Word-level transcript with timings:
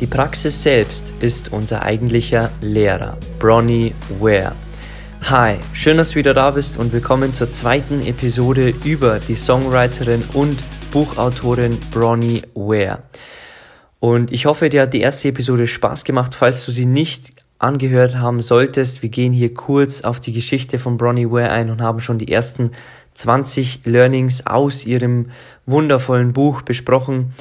Die 0.00 0.06
Praxis 0.06 0.62
selbst 0.62 1.12
ist 1.18 1.52
unser 1.52 1.82
eigentlicher 1.82 2.52
Lehrer, 2.60 3.18
Bronnie 3.40 3.92
Ware. 4.20 4.54
Hi, 5.22 5.56
schön, 5.72 5.96
dass 5.96 6.10
du 6.10 6.20
wieder 6.20 6.34
da 6.34 6.52
bist 6.52 6.78
und 6.78 6.92
willkommen 6.92 7.34
zur 7.34 7.50
zweiten 7.50 8.06
Episode 8.06 8.72
über 8.84 9.18
die 9.18 9.34
Songwriterin 9.34 10.22
und 10.34 10.56
Buchautorin 10.92 11.76
Bronnie 11.90 12.42
Ware. 12.54 13.02
Und 13.98 14.30
ich 14.30 14.46
hoffe, 14.46 14.68
dir 14.68 14.82
hat 14.82 14.92
die 14.92 15.00
erste 15.00 15.30
Episode 15.30 15.66
Spaß 15.66 16.04
gemacht. 16.04 16.32
Falls 16.32 16.64
du 16.64 16.70
sie 16.70 16.86
nicht 16.86 17.32
angehört 17.58 18.18
haben 18.18 18.38
solltest, 18.38 19.02
wir 19.02 19.08
gehen 19.08 19.32
hier 19.32 19.52
kurz 19.52 20.02
auf 20.02 20.20
die 20.20 20.32
Geschichte 20.32 20.78
von 20.78 20.96
Bronnie 20.96 21.28
Ware 21.28 21.50
ein 21.50 21.70
und 21.70 21.82
haben 21.82 21.98
schon 21.98 22.18
die 22.18 22.30
ersten 22.30 22.70
20 23.14 23.80
Learnings 23.84 24.46
aus 24.46 24.86
ihrem 24.86 25.32
wundervollen 25.66 26.32
Buch 26.32 26.62
besprochen. 26.62 27.32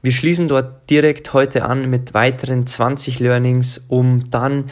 Wir 0.00 0.12
schließen 0.12 0.46
dort 0.46 0.88
direkt 0.90 1.32
heute 1.32 1.64
an 1.64 1.90
mit 1.90 2.14
weiteren 2.14 2.66
20 2.66 3.18
Learnings, 3.18 3.84
um 3.88 4.30
dann 4.30 4.66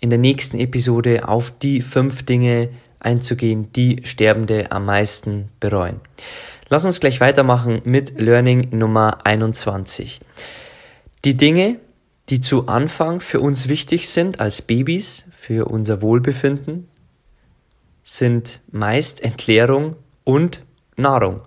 in 0.00 0.10
der 0.10 0.20
nächsten 0.20 0.60
Episode 0.60 1.26
auf 1.26 1.50
die 1.50 1.82
fünf 1.82 2.24
Dinge 2.24 2.70
einzugehen, 3.00 3.72
die 3.72 4.02
Sterbende 4.04 4.70
am 4.70 4.84
meisten 4.84 5.48
bereuen. 5.58 6.00
Lass 6.68 6.84
uns 6.84 7.00
gleich 7.00 7.20
weitermachen 7.20 7.80
mit 7.84 8.20
Learning 8.20 8.68
Nummer 8.70 9.26
21. 9.26 10.20
Die 11.24 11.36
Dinge, 11.36 11.80
die 12.28 12.40
zu 12.40 12.68
Anfang 12.68 13.18
für 13.18 13.40
uns 13.40 13.68
wichtig 13.68 14.08
sind 14.08 14.38
als 14.38 14.62
Babys, 14.62 15.24
für 15.32 15.66
unser 15.66 16.02
Wohlbefinden, 16.02 16.88
sind 18.04 18.60
meist 18.70 19.22
Entleerung 19.22 19.96
und 20.22 20.62
Nahrung. 20.96 21.40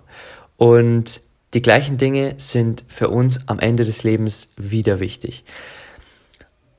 Und 0.56 1.20
die 1.54 1.62
gleichen 1.62 1.98
Dinge 1.98 2.34
sind 2.38 2.84
für 2.88 3.10
uns 3.10 3.46
am 3.48 3.58
Ende 3.58 3.84
des 3.84 4.04
Lebens 4.04 4.52
wieder 4.56 5.00
wichtig. 5.00 5.44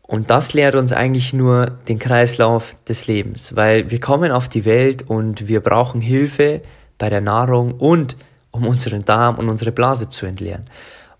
Und 0.01 0.29
das 0.29 0.53
lehrt 0.53 0.75
uns 0.75 0.91
eigentlich 0.91 1.33
nur 1.33 1.67
den 1.87 1.97
Kreislauf 1.97 2.75
des 2.83 3.07
Lebens, 3.07 3.55
weil 3.55 3.89
wir 3.89 3.99
kommen 3.99 4.31
auf 4.31 4.49
die 4.49 4.65
Welt 4.65 5.03
und 5.07 5.47
wir 5.47 5.61
brauchen 5.61 6.01
Hilfe 6.01 6.61
bei 6.97 7.09
der 7.09 7.21
Nahrung 7.21 7.73
und 7.75 8.17
um 8.51 8.67
unseren 8.67 9.05
Darm 9.05 9.35
und 9.37 9.49
unsere 9.49 9.71
Blase 9.71 10.09
zu 10.09 10.25
entleeren. 10.25 10.65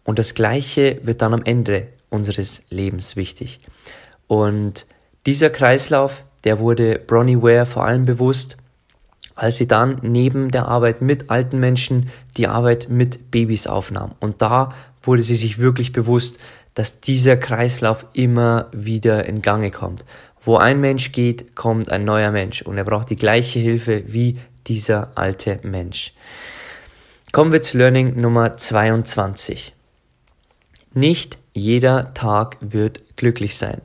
Und 0.03 0.19
das 0.19 0.35
Gleiche 0.35 0.99
wird 1.03 1.21
dann 1.21 1.33
am 1.33 1.43
Ende 1.43 1.87
unseres 2.09 2.63
Lebens 2.69 3.15
wichtig. 3.15 3.59
Und 4.27 4.85
dieser 5.25 5.49
Kreislauf, 5.49 6.25
der 6.43 6.59
wurde 6.59 6.99
Bronnie 6.99 7.41
Ware 7.41 7.65
vor 7.65 7.85
allem 7.85 8.05
bewusst, 8.05 8.57
als 9.35 9.57
sie 9.57 9.67
dann 9.67 9.99
neben 10.01 10.51
der 10.51 10.67
Arbeit 10.67 11.01
mit 11.01 11.29
alten 11.29 11.59
Menschen 11.59 12.09
die 12.37 12.47
Arbeit 12.47 12.87
mit 12.89 13.31
Babys 13.31 13.67
aufnahm. 13.67 14.13
Und 14.19 14.41
da 14.41 14.69
wurde 15.01 15.21
sie 15.21 15.35
sich 15.35 15.59
wirklich 15.59 15.91
bewusst, 15.91 16.39
dass 16.73 16.99
dieser 16.99 17.37
Kreislauf 17.37 18.05
immer 18.13 18.67
wieder 18.71 19.25
in 19.25 19.41
Gange 19.41 19.71
kommt. 19.71 20.05
Wo 20.41 20.57
ein 20.57 20.81
Mensch 20.81 21.11
geht, 21.11 21.55
kommt 21.55 21.89
ein 21.89 22.03
neuer 22.03 22.31
Mensch 22.31 22.61
und 22.61 22.77
er 22.77 22.83
braucht 22.83 23.09
die 23.09 23.15
gleiche 23.15 23.59
Hilfe 23.59 24.03
wie 24.07 24.39
dieser 24.67 25.11
alte 25.15 25.59
Mensch. 25.63 26.13
Kommen 27.31 27.51
wir 27.51 27.61
zu 27.61 27.77
Learning 27.77 28.19
Nummer 28.19 28.57
22. 28.57 29.73
Nicht 30.93 31.39
jeder 31.53 32.13
Tag 32.13 32.57
wird 32.59 33.15
glücklich 33.15 33.57
sein, 33.57 33.81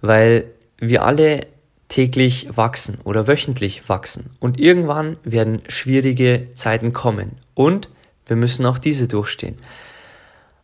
weil 0.00 0.44
wir 0.78 1.04
alle 1.04 1.46
täglich 1.88 2.56
wachsen 2.56 2.98
oder 3.04 3.28
wöchentlich 3.28 3.88
wachsen. 3.88 4.30
Und 4.40 4.58
irgendwann 4.58 5.16
werden 5.24 5.62
schwierige 5.68 6.48
Zeiten 6.54 6.92
kommen. 6.92 7.38
Und 7.54 7.88
wir 8.26 8.36
müssen 8.36 8.66
auch 8.66 8.78
diese 8.78 9.08
durchstehen. 9.08 9.56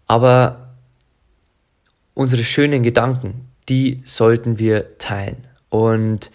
Aber 0.07 0.75
unsere 2.15 2.45
schönen 2.45 2.83
Gedanken, 2.83 3.49
die 3.69 4.03
sollten 4.05 4.59
wir 4.59 4.99
teilen. 4.99 5.47
Und 5.71 6.31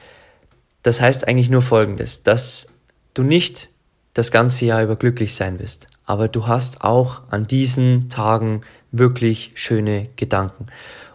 das 0.84 1.02
heißt 1.02 1.28
eigentlich 1.28 1.50
nur 1.50 1.62
Folgendes, 1.62 2.24
dass 2.24 2.68
du 3.14 3.24
nicht 3.24 3.70
das 4.14 4.32
ganze 4.32 4.66
Jahr 4.66 4.84
über 4.84 4.96
glücklich 4.96 5.36
sein 5.36 5.60
wirst, 5.60 5.90
aber 6.06 6.28
du 6.28 6.48
hast 6.48 6.84
auch 6.84 7.22
an 7.30 7.44
diesen 7.44 8.10
Tagen 8.10 8.62
wirklich 8.92 9.52
schöne 9.56 10.10
Gedanken. 10.16 10.68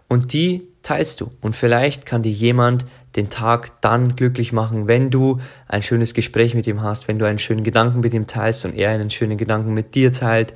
Und 0.09 0.33
die 0.33 0.69
teilst 0.82 1.20
du. 1.20 1.31
Und 1.41 1.56
vielleicht 1.56 2.06
kann 2.06 2.22
dir 2.22 2.32
jemand 2.32 2.84
den 3.16 3.31
Tag 3.31 3.81
dann 3.82 4.16
glücklich 4.16 4.53
machen, 4.53 4.87
wenn 4.87 5.10
du 5.10 5.41
ein 5.69 5.82
schönes 5.82 6.15
Gespräch 6.15 6.54
mit 6.54 6.66
ihm 6.66 6.82
hast, 6.82 7.09
wenn 7.09 7.19
du 7.19 7.26
einen 7.26 7.38
schönen 7.38 7.65
Gedanken 7.65 8.00
mit 8.00 8.15
ihm 8.15 8.26
teilst 8.26 8.65
und 8.65 8.75
er 8.75 8.91
einen 8.91 9.10
schönen 9.10 9.37
Gedanken 9.37 9.75
mit 9.75 9.94
dir 9.94 10.12
teilt. 10.12 10.54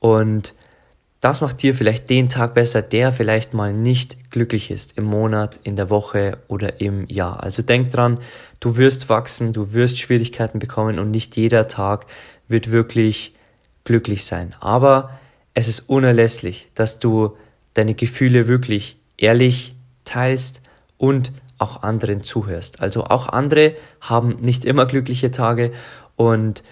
Und 0.00 0.54
das 1.20 1.40
macht 1.40 1.62
dir 1.62 1.74
vielleicht 1.74 2.10
den 2.10 2.28
Tag 2.28 2.52
besser, 2.52 2.82
der 2.82 3.10
vielleicht 3.10 3.54
mal 3.54 3.72
nicht 3.72 4.30
glücklich 4.30 4.70
ist 4.70 4.98
im 4.98 5.04
Monat, 5.04 5.58
in 5.62 5.76
der 5.76 5.88
Woche 5.88 6.38
oder 6.48 6.82
im 6.82 7.08
Jahr. 7.08 7.42
Also 7.42 7.62
denk 7.62 7.90
dran, 7.90 8.18
du 8.60 8.76
wirst 8.76 9.08
wachsen, 9.08 9.54
du 9.54 9.72
wirst 9.72 9.98
Schwierigkeiten 9.98 10.58
bekommen 10.58 10.98
und 10.98 11.10
nicht 11.10 11.36
jeder 11.36 11.66
Tag 11.66 12.06
wird 12.46 12.70
wirklich 12.70 13.34
glücklich 13.84 14.26
sein. 14.26 14.54
Aber 14.60 15.18
es 15.54 15.68
ist 15.68 15.88
unerlässlich, 15.88 16.70
dass 16.74 16.98
du 16.98 17.36
deine 17.72 17.94
Gefühle 17.94 18.46
wirklich 18.46 18.98
ehrlich 19.16 19.74
teilst 20.04 20.62
und 20.98 21.32
auch 21.58 21.82
anderen 21.82 22.24
zuhörst. 22.24 22.80
Also 22.80 23.04
auch 23.04 23.28
andere 23.28 23.74
haben 24.00 24.36
nicht 24.40 24.64
immer 24.64 24.86
glückliche 24.86 25.30
Tage 25.30 25.72
und 26.16 26.62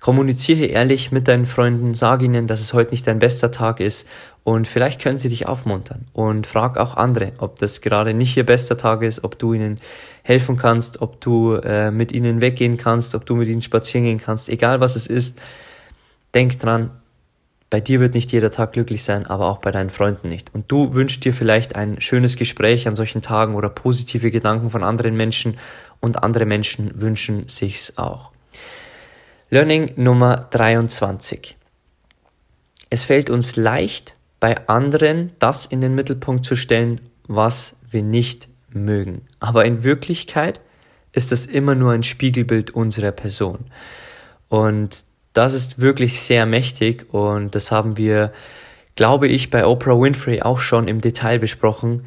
kommuniziere 0.00 0.64
ehrlich 0.64 1.12
mit 1.12 1.28
deinen 1.28 1.44
Freunden, 1.44 1.92
sag 1.92 2.22
ihnen, 2.22 2.46
dass 2.46 2.60
es 2.60 2.72
heute 2.72 2.92
nicht 2.92 3.06
dein 3.06 3.18
bester 3.18 3.50
Tag 3.50 3.80
ist 3.80 4.08
und 4.44 4.66
vielleicht 4.66 5.02
können 5.02 5.18
sie 5.18 5.28
dich 5.28 5.46
aufmuntern 5.46 6.06
und 6.14 6.46
frag 6.46 6.78
auch 6.78 6.96
andere, 6.96 7.32
ob 7.38 7.58
das 7.58 7.82
gerade 7.82 8.14
nicht 8.14 8.36
ihr 8.36 8.46
bester 8.46 8.78
Tag 8.78 9.02
ist, 9.02 9.22
ob 9.24 9.38
du 9.38 9.52
ihnen 9.52 9.76
helfen 10.22 10.56
kannst, 10.56 11.02
ob 11.02 11.20
du 11.20 11.54
äh, 11.54 11.90
mit 11.90 12.12
ihnen 12.12 12.40
weggehen 12.40 12.78
kannst, 12.78 13.14
ob 13.14 13.26
du 13.26 13.36
mit 13.36 13.48
ihnen 13.48 13.62
spazieren 13.62 14.06
gehen 14.06 14.20
kannst, 14.20 14.48
egal 14.48 14.80
was 14.80 14.96
es 14.96 15.06
ist. 15.06 15.40
Denk 16.32 16.58
dran, 16.58 16.90
bei 17.70 17.80
dir 17.80 18.00
wird 18.00 18.14
nicht 18.14 18.32
jeder 18.32 18.50
Tag 18.50 18.72
glücklich 18.72 19.04
sein, 19.04 19.26
aber 19.26 19.46
auch 19.46 19.58
bei 19.58 19.70
deinen 19.70 19.90
Freunden 19.90 20.28
nicht. 20.28 20.52
Und 20.52 20.70
du 20.72 20.92
wünschst 20.92 21.24
dir 21.24 21.32
vielleicht 21.32 21.76
ein 21.76 22.00
schönes 22.00 22.36
Gespräch 22.36 22.88
an 22.88 22.96
solchen 22.96 23.22
Tagen 23.22 23.54
oder 23.54 23.70
positive 23.70 24.32
Gedanken 24.32 24.70
von 24.70 24.82
anderen 24.82 25.16
Menschen 25.16 25.56
und 26.00 26.22
andere 26.22 26.46
Menschen 26.46 27.00
wünschen 27.00 27.48
sich's 27.48 27.96
auch. 27.96 28.32
Learning 29.50 29.92
Nummer 29.96 30.48
23. 30.50 31.56
Es 32.90 33.04
fällt 33.04 33.30
uns 33.30 33.54
leicht, 33.54 34.16
bei 34.40 34.66
anderen 34.66 35.30
das 35.38 35.64
in 35.64 35.80
den 35.80 35.94
Mittelpunkt 35.94 36.44
zu 36.44 36.56
stellen, 36.56 37.00
was 37.28 37.76
wir 37.88 38.02
nicht 38.02 38.48
mögen. 38.70 39.28
Aber 39.38 39.64
in 39.64 39.84
Wirklichkeit 39.84 40.60
ist 41.12 41.30
das 41.30 41.46
immer 41.46 41.74
nur 41.74 41.92
ein 41.92 42.02
Spiegelbild 42.02 42.70
unserer 42.72 43.12
Person. 43.12 43.66
Und 44.48 45.04
das 45.32 45.54
ist 45.54 45.78
wirklich 45.78 46.20
sehr 46.20 46.46
mächtig 46.46 47.12
und 47.12 47.54
das 47.54 47.70
haben 47.70 47.96
wir, 47.96 48.32
glaube 48.96 49.28
ich, 49.28 49.50
bei 49.50 49.66
Oprah 49.66 50.00
Winfrey 50.00 50.42
auch 50.42 50.58
schon 50.58 50.88
im 50.88 51.00
Detail 51.00 51.38
besprochen. 51.38 52.06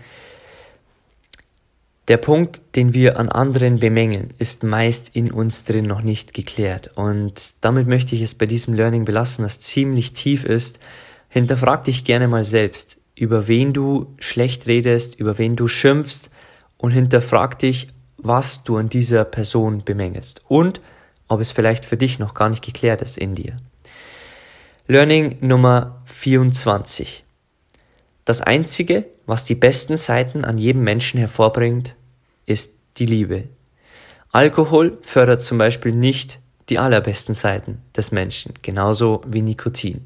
Der 2.10 2.18
Punkt, 2.18 2.76
den 2.76 2.94
wir 2.94 3.18
an 3.18 3.30
anderen 3.30 3.80
bemängeln, 3.80 4.34
ist 4.38 4.64
meist 4.64 5.16
in 5.16 5.32
uns 5.32 5.64
drin 5.64 5.86
noch 5.86 6.02
nicht 6.02 6.34
geklärt. 6.34 6.92
Und 6.96 7.64
damit 7.64 7.88
möchte 7.88 8.14
ich 8.14 8.22
es 8.22 8.36
bei 8.36 8.46
diesem 8.46 8.74
Learning 8.74 9.06
belassen, 9.06 9.44
das 9.44 9.62
ziemlich 9.62 10.12
tief 10.12 10.44
ist. 10.44 10.80
Hinterfrag 11.30 11.86
dich 11.86 12.04
gerne 12.04 12.28
mal 12.28 12.44
selbst, 12.44 12.98
über 13.16 13.48
wen 13.48 13.72
du 13.72 14.14
schlecht 14.20 14.68
redest, 14.68 15.18
über 15.18 15.38
wen 15.38 15.56
du 15.56 15.70
schimpfst 15.70 16.30
und 16.78 16.92
hinterfrag 16.92 17.58
dich, 17.60 17.88
was 18.18 18.66
du 18.66 18.76
an 18.76 18.90
dieser 18.90 19.24
Person 19.24 19.84
bemängelst. 19.86 20.44
Und 20.50 20.82
ob 21.28 21.40
es 21.40 21.52
vielleicht 21.52 21.86
für 21.86 21.98
dich 21.98 22.20
noch 22.20 22.34
gar 22.34 22.50
nicht 22.50 22.64
geklärt 22.64 23.02
ist 23.02 23.18
in 23.18 23.36
dir. 23.36 23.58
Learning 24.88 25.38
Nummer 25.42 26.02
24. 26.06 27.24
Das 28.26 28.42
Einzige, 28.42 29.06
was 29.26 29.46
die 29.46 29.56
besten 29.56 29.98
Seiten 29.98 30.46
an 30.46 30.58
jedem 30.58 30.84
Menschen 30.84 31.20
hervorbringt, 31.20 31.96
ist 32.46 32.76
die 32.98 33.06
Liebe. 33.06 33.50
Alkohol 34.32 34.98
fördert 35.02 35.42
zum 35.42 35.58
Beispiel 35.58 35.94
nicht 35.94 36.40
die 36.70 36.80
allerbesten 36.80 37.36
Seiten 37.36 37.82
des 37.96 38.12
Menschen, 38.12 38.54
genauso 38.62 39.22
wie 39.28 39.42
Nikotin. 39.42 40.06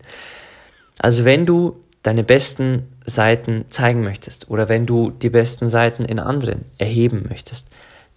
Also 1.00 1.25
wenn 1.25 1.46
du 1.46 1.84
deine 2.04 2.24
besten 2.24 2.88
Seiten 3.06 3.66
zeigen 3.70 4.02
möchtest 4.02 4.50
oder 4.50 4.70
wenn 4.70 4.86
du 4.86 5.12
die 5.12 5.30
besten 5.30 5.68
Seiten 5.68 6.06
in 6.06 6.20
anderen 6.20 6.66
erheben 6.78 7.25
möchtest, 7.30 7.70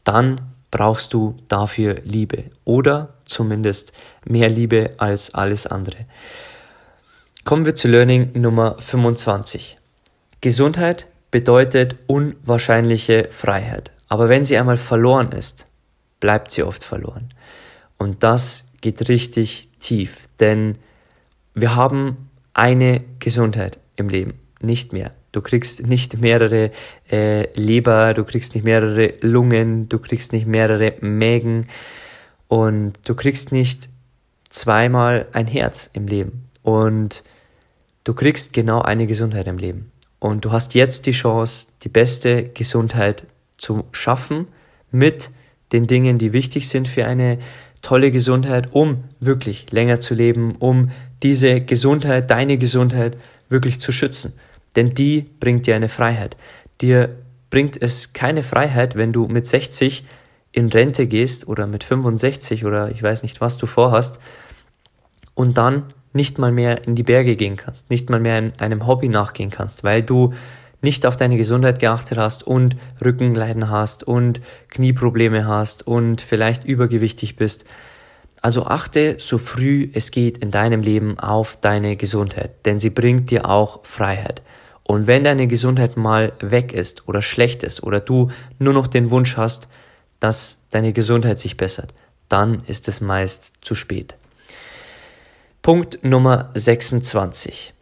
dann 0.05 0.41
brauchst 0.71 1.13
du 1.15 1.37
dafür 1.49 2.01
Liebe 2.05 2.45
oder 2.65 3.15
zumindest 3.25 3.93
mehr 4.25 4.49
Liebe 4.49 4.95
als 4.99 5.35
alles 5.35 5.67
andere. 5.67 6.07
Kommen 7.45 7.67
wir 7.67 7.75
zu 7.75 7.89
Learning 7.89 8.31
Nummer 8.35 8.77
25. 8.79 9.79
Gesundheit 10.41 11.07
bedeutet 11.31 11.97
unwahrscheinliche 12.07 13.29
Freiheit. 13.31 13.91
Aber 14.09 14.29
wenn 14.29 14.45
sie 14.45 14.59
einmal 14.59 14.77
verloren 14.77 15.33
ist, 15.33 15.67
bleibt 16.19 16.51
sie 16.51 16.63
oft 16.63 16.85
verloren. 16.85 17.29
Und 17.99 18.23
das 18.23 18.69
geht 18.81 19.09
richtig 19.09 19.69
tief, 19.79 20.27
denn 20.39 20.79
wir 21.55 21.77
haben 21.77 22.31
eine 22.55 23.03
Gesundheit 23.19 23.79
im 23.97 24.09
Leben, 24.09 24.35
nicht 24.61 24.93
mehr. 24.93 25.13
Du 25.33 25.41
kriegst 25.41 25.87
nicht 25.87 26.21
mehrere 26.21 26.71
äh, 27.11 27.49
Leber, 27.59 28.15
du 28.15 28.25
kriegst 28.25 28.55
nicht 28.55 28.65
mehrere 28.65 29.15
Lungen, 29.21 29.89
du 29.89 29.99
kriegst 29.99 30.33
nicht 30.33 30.47
mehrere 30.47 30.95
Mägen 31.01 31.67
und 32.49 32.95
du 33.05 33.15
kriegst 33.15 33.53
nicht 33.53 33.89
zweimal 34.49 35.27
ein 35.33 35.47
Herz 35.47 35.89
im 35.93 36.07
Leben. 36.07 36.49
Und 36.63 37.23
du 38.05 38.13
kriegst 38.13 38.53
genau 38.53 38.83
eine 38.83 39.07
Gesundheit 39.07 39.47
im 39.47 39.59
Leben. 39.59 39.93
Und 40.19 40.45
du 40.45 40.53
hast 40.53 40.75
jetzt 40.75 41.07
die 41.07 41.13
Chance, 41.13 41.69
die 41.83 41.89
beste 41.89 42.45
Gesundheit 42.49 43.25
zu 43.57 43.85
schaffen 43.93 44.49
mit 44.91 45.31
den 45.73 45.87
Dingen, 45.87 46.19
die 46.19 46.33
wichtig 46.33 46.69
sind 46.69 46.89
für 46.89 47.07
eine 47.07 47.39
tolle 47.83 48.11
Gesundheit, 48.11 48.69
um 48.73 49.05
wirklich 49.21 49.71
länger 49.71 50.01
zu 50.01 50.15
leben, 50.15 50.57
um 50.57 50.91
diese 51.23 51.61
Gesundheit, 51.61 52.31
deine 52.31 52.59
Gesundheit 52.59 53.17
wirklich 53.49 53.81
zu 53.81 53.93
schützen. 53.93 54.35
Denn 54.77 54.95
die 54.95 55.23
bringt 55.41 55.67
dir 55.67 55.77
eine 55.77 55.89
Freiheit. 55.89 56.37
Dir 56.81 57.17
bringt 57.51 57.81
es 57.81 58.13
keine 58.13 58.43
Freiheit, 58.43 58.95
wenn 58.95 59.13
du 59.13 59.27
mit 59.27 59.47
60 59.47 60.05
in 60.53 60.69
Rente 60.69 61.07
gehst 61.07 61.47
oder 61.49 61.67
mit 61.67 61.85
65 61.85 62.65
oder 62.65 62.91
ich 62.91 63.03
weiß 63.03 63.23
nicht, 63.23 63.41
was 63.41 63.59
du 63.59 63.67
vorhast 63.67 64.21
und 65.35 65.59
dann 65.59 65.93
nicht 66.13 66.39
mal 66.39 66.51
mehr 66.51 66.87
in 66.87 66.97
die 66.97 67.03
Berge 67.03 67.37
gehen 67.37 67.57
kannst, 67.57 67.91
nicht 67.91 68.11
mal 68.11 68.21
mehr 68.21 68.39
in 68.39 68.53
einem 68.59 68.87
Hobby 68.87 69.09
nachgehen 69.09 69.51
kannst, 69.51 69.85
weil 69.85 70.03
du 70.03 70.33
nicht 70.83 71.07
auf 71.07 71.17
deine 71.17 71.37
Gesundheit 71.37 71.79
geachtet 71.79 72.19
hast 72.19 72.47
und 72.47 72.77
Rückenleiden 73.05 73.71
hast 73.71 74.03
und 74.03 74.41
Knieprobleme 74.69 75.47
hast 75.47 75.87
und 75.87 76.21
vielleicht 76.21 76.65
übergewichtig 76.65 77.37
bist. 77.37 77.65
Also 78.43 78.65
achte 78.65 79.17
so 79.19 79.37
früh 79.37 79.91
es 79.93 80.11
geht 80.11 80.39
in 80.39 80.51
deinem 80.51 80.81
Leben 80.81 81.19
auf 81.19 81.59
deine 81.61 81.97
Gesundheit, 81.97 82.65
denn 82.65 82.81
sie 82.81 82.91
bringt 82.91 83.31
dir 83.31 83.49
auch 83.49 83.85
Freiheit. 83.85 84.43
Und 84.91 85.07
wenn 85.07 85.23
deine 85.23 85.47
Gesundheit 85.47 85.97
mal 85.97 86.33
weg 86.41 86.73
ist 86.73 87.07
oder 87.07 87.23
schlecht 87.23 87.63
ist 87.63 87.85
oder 87.85 88.01
du 88.01 88.33
nur 88.59 88.73
noch 88.73 88.89
den 88.89 89.11
Wunsch 89.11 89.37
hast, 89.37 89.69
dass 90.19 90.63
deine 90.71 90.93
Gesundheit 90.93 91.39
sich 91.39 91.57
bessert, 91.57 91.95
dann 92.29 92.65
ist 92.65 92.89
es 92.89 93.01
meist 93.01 93.53
zu 93.61 93.77
spät. 93.77 94.17
Punkt 95.63 96.03
Nummer 96.03 96.51
26. 96.55 97.73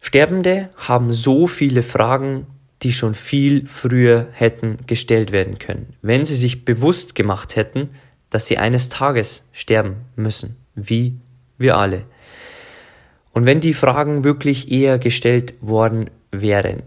Sterbende 0.00 0.70
haben 0.78 1.12
so 1.12 1.46
viele 1.48 1.82
Fragen, 1.82 2.46
die 2.82 2.94
schon 2.94 3.14
viel 3.14 3.68
früher 3.68 4.28
hätten 4.32 4.78
gestellt 4.86 5.32
werden 5.32 5.58
können, 5.58 5.92
wenn 6.00 6.24
sie 6.24 6.36
sich 6.36 6.64
bewusst 6.64 7.14
gemacht 7.14 7.56
hätten, 7.56 7.90
dass 8.30 8.46
sie 8.46 8.56
eines 8.56 8.88
Tages 8.88 9.42
sterben 9.52 9.96
müssen, 10.16 10.56
wie 10.74 11.18
wir 11.58 11.76
alle. 11.76 12.04
Und 13.36 13.44
wenn 13.44 13.60
die 13.60 13.74
Fragen 13.74 14.24
wirklich 14.24 14.72
eher 14.72 14.98
gestellt 14.98 15.52
worden 15.60 16.08
wären, 16.30 16.84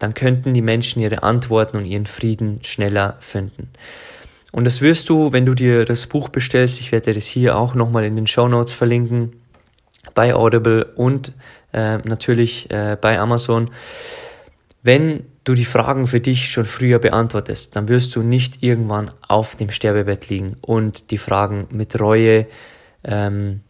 dann 0.00 0.12
könnten 0.12 0.52
die 0.52 0.60
Menschen 0.60 1.00
ihre 1.00 1.22
Antworten 1.22 1.76
und 1.76 1.86
ihren 1.86 2.06
Frieden 2.06 2.58
schneller 2.64 3.16
finden. 3.20 3.68
Und 4.50 4.64
das 4.64 4.80
wirst 4.80 5.08
du, 5.08 5.32
wenn 5.32 5.46
du 5.46 5.54
dir 5.54 5.84
das 5.84 6.08
Buch 6.08 6.30
bestellst, 6.30 6.80
ich 6.80 6.90
werde 6.90 7.14
das 7.14 7.28
hier 7.28 7.56
auch 7.56 7.76
nochmal 7.76 8.02
in 8.02 8.16
den 8.16 8.26
Show 8.26 8.48
Notes 8.48 8.72
verlinken, 8.72 9.34
bei 10.14 10.34
Audible 10.34 10.84
und 10.96 11.30
äh, 11.72 11.98
natürlich 11.98 12.68
äh, 12.72 12.96
bei 13.00 13.20
Amazon. 13.20 13.70
Wenn 14.82 15.26
du 15.44 15.54
die 15.54 15.64
Fragen 15.64 16.08
für 16.08 16.18
dich 16.18 16.50
schon 16.50 16.64
früher 16.64 16.98
beantwortest, 16.98 17.76
dann 17.76 17.86
wirst 17.86 18.16
du 18.16 18.22
nicht 18.24 18.64
irgendwann 18.64 19.12
auf 19.28 19.54
dem 19.54 19.70
Sterbebett 19.70 20.28
liegen 20.28 20.56
und 20.60 21.12
die 21.12 21.18
Fragen 21.18 21.68
mit 21.70 22.00
Reue 22.00 22.48
ähm, 23.04 23.60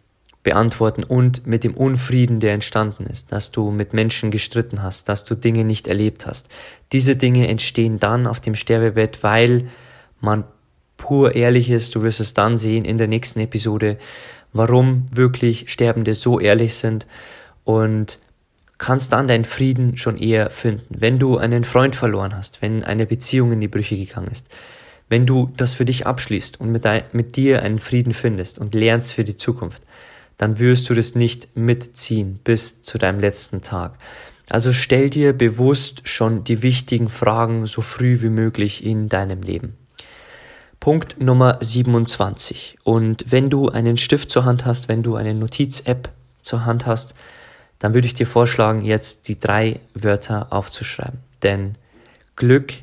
beantworten 0.49 1.05
und 1.05 1.47
mit 1.47 1.63
dem 1.63 1.75
Unfrieden, 1.75 2.41
der 2.41 2.55
entstanden 2.55 3.05
ist, 3.05 3.33
dass 3.33 3.51
du 3.51 3.71
mit 3.71 3.93
Menschen 3.93 4.31
gestritten 4.31 4.83
hast, 4.83 5.07
dass 5.11 5.27
du 5.27 5.35
Dinge 5.35 5.63
nicht 5.63 5.87
erlebt 5.87 6.27
hast. 6.27 6.49
Diese 6.91 7.17
Dinge 7.17 7.49
entstehen 7.49 8.01
dann 8.01 8.27
auf 8.27 8.41
dem 8.41 8.55
Sterbebett, 8.55 9.23
weil 9.23 9.69
man 10.23 10.45
pur 10.97 11.35
ehrlich 11.35 11.69
ist. 11.69 11.95
Du 11.95 12.03
wirst 12.03 12.21
es 12.21 12.33
dann 12.33 12.57
sehen 12.57 12.87
in 12.87 12.97
der 12.97 13.09
nächsten 13.09 13.41
Episode, 13.41 13.99
warum 14.55 15.05
wirklich 15.13 15.71
Sterbende 15.71 16.15
so 16.15 16.41
ehrlich 16.41 16.77
sind 16.77 17.07
und 17.65 18.19
kannst 18.79 19.13
dann 19.13 19.29
deinen 19.29 19.45
Frieden 19.45 19.99
schon 19.99 20.17
eher 20.17 20.49
finden. 20.49 20.97
Wenn 20.99 21.19
du 21.19 21.37
einen 21.37 21.65
Freund 21.65 21.95
verloren 21.95 22.35
hast, 22.35 22.63
wenn 22.63 22.85
eine 22.85 23.05
Beziehung 23.05 23.53
in 23.53 23.61
die 23.61 23.69
Brüche 23.69 23.99
gegangen 23.99 24.29
ist, 24.31 24.49
wenn 25.11 25.27
du 25.27 25.53
das 25.59 25.75
für 25.75 25.85
dich 25.85 26.07
abschließt 26.07 26.59
und 26.59 26.73
mit, 26.73 26.87
dein, 26.87 27.03
mit 27.13 27.37
dir 27.37 27.63
einen 27.63 27.79
Frieden 27.79 28.15
findest 28.15 28.59
und 28.59 28.75
lernst 28.75 29.13
für 29.13 29.25
die 29.25 29.37
Zukunft, 29.37 29.83
dann 30.39 30.59
wirst 30.59 30.89
du 30.89 30.95
das 30.95 31.15
nicht 31.15 31.57
mitziehen 31.57 32.41
bis 32.43 32.83
zu 32.83 32.97
deinem 32.97 33.21
letzten 33.21 33.61
Tag. 33.61 33.99
Also 34.49 34.73
stell 34.73 35.11
dir 35.11 35.33
bewusst 35.35 36.09
schon 36.09 36.45
die 36.45 36.63
wichtigen 36.63 37.11
Fragen 37.11 37.67
so 37.67 37.83
früh 37.83 38.23
wie 38.23 38.31
möglich 38.31 38.85
in 38.85 39.09
deinem 39.09 39.43
Leben. 39.43 39.77
Punkt 40.81 41.21
Nummer 41.21 41.59
27. 41.61 42.79
Und 42.85 43.31
wenn 43.31 43.51
du 43.51 43.69
einen 43.69 43.99
Stift 43.99 44.31
zur 44.31 44.45
Hand 44.45 44.65
hast, 44.65 44.89
wenn 44.89 45.03
du 45.03 45.17
eine 45.17 45.35
Notiz-App 45.35 46.09
zur 46.41 46.65
Hand 46.65 46.87
hast, 46.87 47.15
dann 47.79 47.95
würde 47.95 48.07
ich 48.07 48.15
dir 48.15 48.27
vorschlagen, 48.27 48.85
jetzt 48.85 49.29
die 49.29 49.39
drei 49.39 49.81
Wörter 49.95 50.53
aufzuschreiben. 50.53 51.21
Denn 51.43 51.77
Glück 52.37 52.75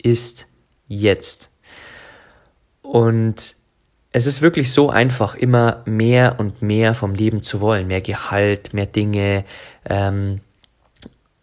ist 0.00 0.46
jetzt. 0.86 1.50
Und 2.82 3.56
es 4.18 4.26
ist 4.26 4.42
wirklich 4.42 4.72
so 4.72 4.90
einfach, 4.90 5.36
immer 5.36 5.82
mehr 5.84 6.40
und 6.40 6.60
mehr 6.60 6.94
vom 6.94 7.14
Leben 7.14 7.40
zu 7.40 7.60
wollen. 7.60 7.86
Mehr 7.86 8.00
Gehalt, 8.00 8.74
mehr 8.74 8.86
Dinge, 8.86 9.44
ähm, 9.88 10.40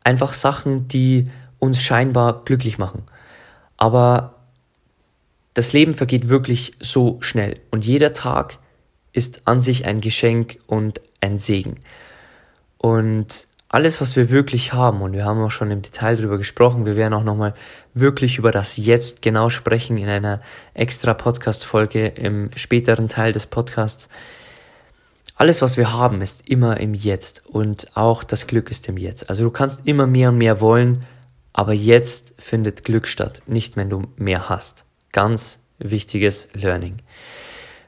einfach 0.04 0.34
Sachen, 0.34 0.90
die 0.90 1.30
uns 1.58 1.82
scheinbar 1.82 2.44
glücklich 2.44 2.78
machen. 2.78 3.04
Aber 3.78 4.36
das 5.54 5.72
Leben 5.72 5.94
vergeht 5.94 6.28
wirklich 6.28 6.74
so 6.82 7.18
schnell 7.22 7.62
und 7.72 7.86
jeder 7.86 8.12
Tag 8.12 8.60
ist 9.14 9.48
an 9.48 9.62
sich 9.62 9.86
ein 9.86 10.02
Geschenk 10.02 10.58
und 10.68 11.00
ein 11.22 11.40
Segen. 11.40 11.80
Und 12.78 13.45
alles, 13.70 14.00
was 14.00 14.16
wir 14.16 14.30
wirklich 14.30 14.74
haben, 14.74 15.02
und 15.02 15.14
wir 15.14 15.26
haben 15.26 15.42
auch 15.42 15.52
schon 15.52 15.72
im 15.72 15.82
Detail 15.82 16.16
darüber 16.18 16.38
gesprochen, 16.38 16.86
wir 16.86 16.96
werden 16.96 17.14
auch 17.14 17.24
nochmal 17.24 17.54
wirklich 17.94 18.38
über 18.38 18.52
das 18.52 18.78
Jetzt 18.78 19.22
genau 19.22 19.50
sprechen 19.50 19.98
in 19.98 20.08
einer 20.08 20.42
extra 20.74 21.14
Podcast-Folge 21.14 22.08
im 22.08 22.52
späteren 22.56 23.10
Teil 23.10 23.32
des 23.32 23.48
Podcasts. 23.48 24.10
Alles, 25.36 25.62
was 25.62 25.76
wir 25.78 25.92
haben, 25.92 26.22
ist 26.22 26.48
immer 26.48 26.80
im 26.80 26.94
Jetzt 26.94 27.46
und 27.46 27.98
auch 27.98 28.24
das 28.24 28.48
Glück 28.48 28.72
ist 28.72 28.88
im 28.88 28.98
Jetzt. 28.98 29.30
Also 29.30 29.44
du 29.44 29.52
kannst 29.52 29.86
immer 29.86 30.08
mehr 30.08 30.30
und 30.30 30.38
mehr 30.38 30.62
wollen, 30.62 31.06
aber 31.52 31.74
jetzt 31.74 32.42
findet 32.42 32.86
Glück 32.86 33.08
statt, 33.08 33.42
nicht 33.48 33.76
wenn 33.76 33.90
du 33.90 34.04
mehr 34.16 34.48
hast. 34.48 34.86
Ganz 35.12 35.60
wichtiges 35.80 36.50
Learning. 36.54 36.98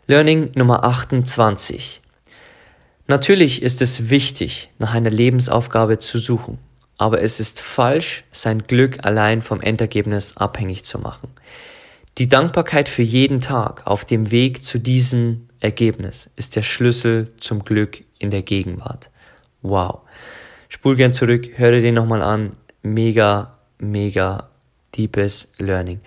Learning 0.07 0.51
Nummer 0.55 0.83
28. 0.83 2.01
Natürlich 3.07 3.61
ist 3.61 3.81
es 3.81 4.09
wichtig, 4.09 4.69
nach 4.79 4.93
einer 4.93 5.09
Lebensaufgabe 5.09 5.99
zu 5.99 6.17
suchen, 6.17 6.57
aber 6.97 7.21
es 7.21 7.39
ist 7.39 7.61
falsch, 7.61 8.25
sein 8.31 8.63
Glück 8.67 9.05
allein 9.05 9.41
vom 9.41 9.61
Endergebnis 9.61 10.37
abhängig 10.37 10.83
zu 10.83 10.99
machen. 10.99 11.29
Die 12.17 12.27
Dankbarkeit 12.27 12.89
für 12.89 13.03
jeden 13.03 13.41
Tag 13.41 13.85
auf 13.85 14.03
dem 14.03 14.31
Weg 14.31 14.63
zu 14.63 14.79
diesem 14.79 15.47
Ergebnis 15.59 16.29
ist 16.35 16.55
der 16.55 16.63
Schlüssel 16.63 17.31
zum 17.39 17.63
Glück 17.63 18.03
in 18.19 18.31
der 18.31 18.41
Gegenwart. 18.41 19.09
Wow. 19.61 20.01
Spul 20.69 20.95
gern 20.95 21.13
zurück, 21.13 21.57
höre 21.57 21.79
den 21.79 21.95
nochmal 21.95 22.21
an. 22.21 22.53
Mega, 22.81 23.57
mega 23.79 24.49
deepes 24.95 25.53
Learning. 25.59 26.01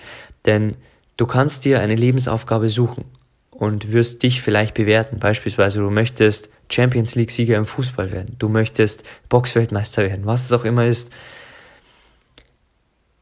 Denn 0.45 0.77
Du 1.21 1.27
kannst 1.27 1.67
dir 1.67 1.81
eine 1.81 1.97
Lebensaufgabe 1.97 2.71
suchen 2.71 3.05
und 3.51 3.93
wirst 3.93 4.23
dich 4.23 4.41
vielleicht 4.41 4.73
bewerten. 4.73 5.19
Beispielsweise 5.19 5.81
du 5.81 5.91
möchtest 5.91 6.49
Champions 6.71 7.15
League 7.15 7.31
Sieger 7.31 7.57
im 7.57 7.67
Fußball 7.67 8.13
werden, 8.13 8.37
du 8.39 8.49
möchtest 8.49 9.05
Boxweltmeister 9.29 10.03
werden, 10.03 10.27
was 10.27 10.45
es 10.45 10.53
auch 10.53 10.65
immer 10.65 10.87
ist. 10.87 11.13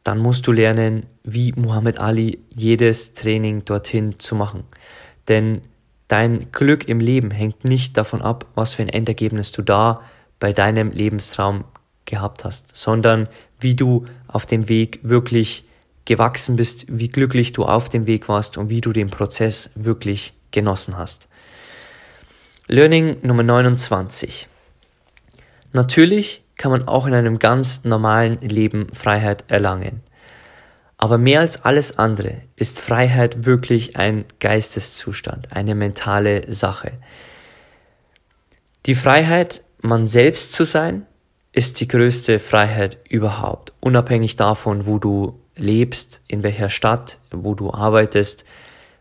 Dann 0.04 0.18
musst 0.18 0.46
du 0.46 0.52
lernen, 0.52 1.06
wie 1.24 1.52
Muhammad 1.52 1.98
Ali 1.98 2.38
jedes 2.54 3.14
Training 3.14 3.64
dorthin 3.64 4.18
zu 4.18 4.34
machen. 4.34 4.64
Denn 5.28 5.62
Dein 6.08 6.50
Glück 6.52 6.88
im 6.88 7.00
Leben 7.00 7.30
hängt 7.30 7.64
nicht 7.64 7.96
davon 7.98 8.22
ab, 8.22 8.46
was 8.54 8.72
für 8.72 8.82
ein 8.82 8.88
Endergebnis 8.88 9.52
du 9.52 9.60
da 9.60 10.02
bei 10.40 10.54
deinem 10.54 10.90
Lebenstraum 10.90 11.64
gehabt 12.06 12.46
hast, 12.46 12.74
sondern 12.74 13.28
wie 13.60 13.74
du 13.74 14.06
auf 14.26 14.46
dem 14.46 14.70
Weg 14.70 15.00
wirklich 15.02 15.68
gewachsen 16.06 16.56
bist, 16.56 16.86
wie 16.88 17.08
glücklich 17.08 17.52
du 17.52 17.66
auf 17.66 17.90
dem 17.90 18.06
Weg 18.06 18.30
warst 18.30 18.56
und 18.56 18.70
wie 18.70 18.80
du 18.80 18.94
den 18.94 19.10
Prozess 19.10 19.70
wirklich 19.74 20.32
genossen 20.50 20.96
hast. 20.96 21.28
Learning 22.70 23.16
Nummer 23.22 23.42
29. 23.44 24.46
Natürlich 25.72 26.42
kann 26.58 26.70
man 26.70 26.86
auch 26.86 27.06
in 27.06 27.14
einem 27.14 27.38
ganz 27.38 27.82
normalen 27.84 28.42
Leben 28.42 28.88
Freiheit 28.92 29.44
erlangen. 29.48 30.02
Aber 30.98 31.16
mehr 31.16 31.40
als 31.40 31.64
alles 31.64 31.96
andere 31.96 32.42
ist 32.56 32.78
Freiheit 32.78 33.46
wirklich 33.46 33.96
ein 33.96 34.26
Geisteszustand, 34.38 35.50
eine 35.50 35.74
mentale 35.74 36.52
Sache. 36.52 36.92
Die 38.84 38.94
Freiheit, 38.94 39.62
man 39.80 40.06
selbst 40.06 40.52
zu 40.52 40.64
sein, 40.64 41.06
ist 41.52 41.80
die 41.80 41.88
größte 41.88 42.38
Freiheit 42.38 42.98
überhaupt, 43.08 43.72
unabhängig 43.80 44.36
davon, 44.36 44.84
wo 44.84 44.98
du 44.98 45.40
lebst, 45.56 46.20
in 46.28 46.42
welcher 46.42 46.68
Stadt, 46.68 47.16
wo 47.30 47.54
du 47.54 47.72
arbeitest. 47.72 48.44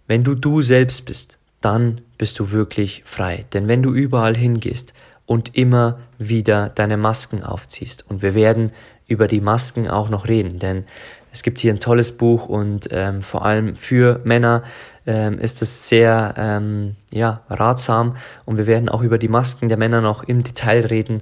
Wenn 0.07 0.23
du 0.23 0.35
du 0.35 0.61
selbst 0.61 1.05
bist, 1.05 1.37
dann 1.67 1.99
bist 2.17 2.39
du 2.39 2.51
wirklich 2.51 3.01
frei. 3.03 3.45
Denn 3.51 3.67
wenn 3.67 3.83
du 3.83 3.93
überall 3.93 4.37
hingehst 4.37 4.93
und 5.25 5.53
immer 5.57 5.99
wieder 6.17 6.69
deine 6.69 6.95
Masken 6.95 7.43
aufziehst, 7.43 8.09
und 8.09 8.21
wir 8.21 8.35
werden 8.35 8.71
über 9.05 9.27
die 9.27 9.41
Masken 9.41 9.89
auch 9.89 10.09
noch 10.09 10.29
reden, 10.29 10.59
denn 10.59 10.85
es 11.33 11.43
gibt 11.43 11.59
hier 11.59 11.73
ein 11.73 11.81
tolles 11.81 12.15
Buch 12.15 12.47
und 12.47 12.87
ähm, 12.91 13.21
vor 13.21 13.45
allem 13.45 13.75
für 13.75 14.21
Männer 14.23 14.63
ähm, 15.05 15.39
ist 15.39 15.61
es 15.61 15.89
sehr 15.89 16.33
ähm, 16.37 16.95
ja, 17.11 17.41
ratsam 17.49 18.15
und 18.45 18.57
wir 18.57 18.65
werden 18.65 18.87
auch 18.87 19.01
über 19.01 19.17
die 19.17 19.27
Masken 19.27 19.67
der 19.67 19.77
Männer 19.77 19.99
noch 19.99 20.23
im 20.23 20.43
Detail 20.43 20.85
reden, 20.85 21.21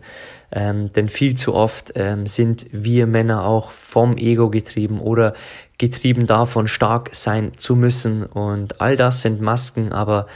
ähm, 0.52 0.94
denn 0.94 1.10
viel 1.10 1.36
zu 1.36 1.56
oft 1.56 1.94
ähm, 1.96 2.28
sind 2.28 2.68
wir 2.72 3.08
Männer 3.08 3.46
auch 3.46 3.72
vom 3.72 4.16
Ego 4.16 4.52
getrieben 4.52 5.00
oder 5.00 5.34
getrieben 5.78 6.28
davon, 6.28 6.68
stark 6.68 7.10
sein 7.14 7.54
zu 7.58 7.76
müssen 7.76 8.24
und 8.24 8.82
all 8.82 8.96
das 8.96 9.22
sind 9.22 9.42
Masken, 9.42 9.92
aber 9.92 10.28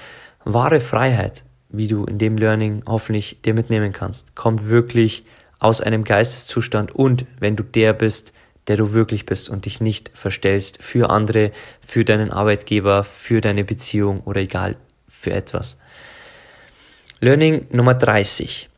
wahre 0.44 0.80
Freiheit, 0.80 1.44
wie 1.70 1.88
du 1.88 2.06
in 2.06 2.18
dem 2.18 2.38
Learning 2.38 2.84
hoffentlich 2.86 3.42
dir 3.44 3.54
mitnehmen 3.54 3.94
kannst, 3.94 4.36
kommt 4.36 4.68
wirklich 4.68 5.26
aus 5.60 5.82
einem 5.82 6.04
Geisteszustand 6.04 6.94
und 6.94 7.26
wenn 7.40 7.56
du 7.56 7.64
der 7.64 7.94
bist, 7.94 8.34
der 8.68 8.78
du 8.78 8.94
wirklich 8.94 9.26
bist 9.26 9.50
und 9.50 9.66
dich 9.66 9.82
nicht 9.82 10.12
verstellst 10.14 10.82
für 10.82 11.10
andere, 11.10 11.52
für 11.82 12.06
deinen 12.06 12.32
Arbeitgeber, 12.32 13.04
für 13.04 13.42
deine 13.42 13.64
Beziehung 13.64 14.22
oder 14.22 14.42
egal 14.42 14.76
für 15.08 15.32
etwas. 15.32 15.80
Learning 17.20 17.68
Nummer 17.72 17.96
30. 17.96 18.70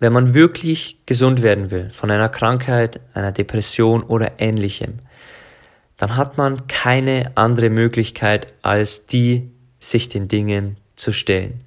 Wenn 0.00 0.12
man 0.12 0.34
wirklich 0.34 0.98
gesund 1.04 1.42
werden 1.42 1.70
will 1.70 1.90
von 1.90 2.10
einer 2.10 2.30
Krankheit, 2.30 3.00
einer 3.12 3.32
Depression 3.32 4.02
oder 4.02 4.40
ähnlichem, 4.40 5.00
dann 6.00 6.16
hat 6.16 6.38
man 6.38 6.66
keine 6.66 7.32
andere 7.34 7.68
Möglichkeit 7.68 8.54
als 8.62 9.04
die, 9.04 9.50
sich 9.78 10.08
den 10.08 10.28
Dingen 10.28 10.78
zu 10.96 11.12
stellen. 11.12 11.60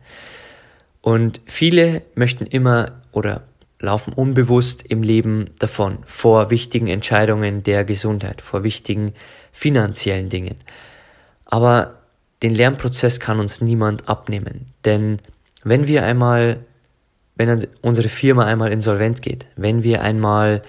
Und 1.02 1.40
viele 1.46 2.02
möchten 2.16 2.48
immer 2.48 2.94
oder 3.12 3.44
laufen 3.78 4.12
unbewusst 4.12 4.84
im 4.88 5.04
Leben 5.04 5.52
davon, 5.60 6.00
vor 6.08 6.50
wichtigen 6.50 6.88
Entscheidungen 6.88 7.62
der 7.62 7.86
Gesundheit, 7.86 8.42
vor 8.42 8.64
wichtigen 8.64 9.14
finanziellen 9.52 10.30
Dingen. 10.30 10.56
Aber 11.46 12.00
den 12.42 12.56
Lernprozess 12.56 13.20
kann 13.20 13.40
uns 13.40 13.62
niemand 13.62 14.10
abnehmen, 14.10 14.74
denn 14.84 15.20
wenn 15.64 15.86
wir 15.86 16.06
einmal, 16.06 16.66
wenn 17.36 17.68
unsere 17.84 18.10
Firma 18.10 18.46
einmal 18.46 18.72
insolvent 18.72 19.22
geht, 19.22 19.46
wenn 19.56 19.84
wir 19.84 20.02
einmal 20.02 20.64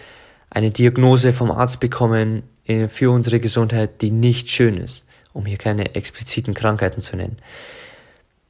eine 0.50 0.68
Diagnose 0.68 1.32
vom 1.32 1.50
Arzt 1.50 1.80
bekommen 1.80 2.42
für 2.88 3.10
unsere 3.10 3.40
Gesundheit, 3.40 4.00
die 4.00 4.10
nicht 4.10 4.50
schön 4.50 4.76
ist, 4.76 5.06
um 5.32 5.46
hier 5.46 5.58
keine 5.58 5.94
expliziten 5.94 6.54
Krankheiten 6.54 7.00
zu 7.00 7.16
nennen, 7.16 7.38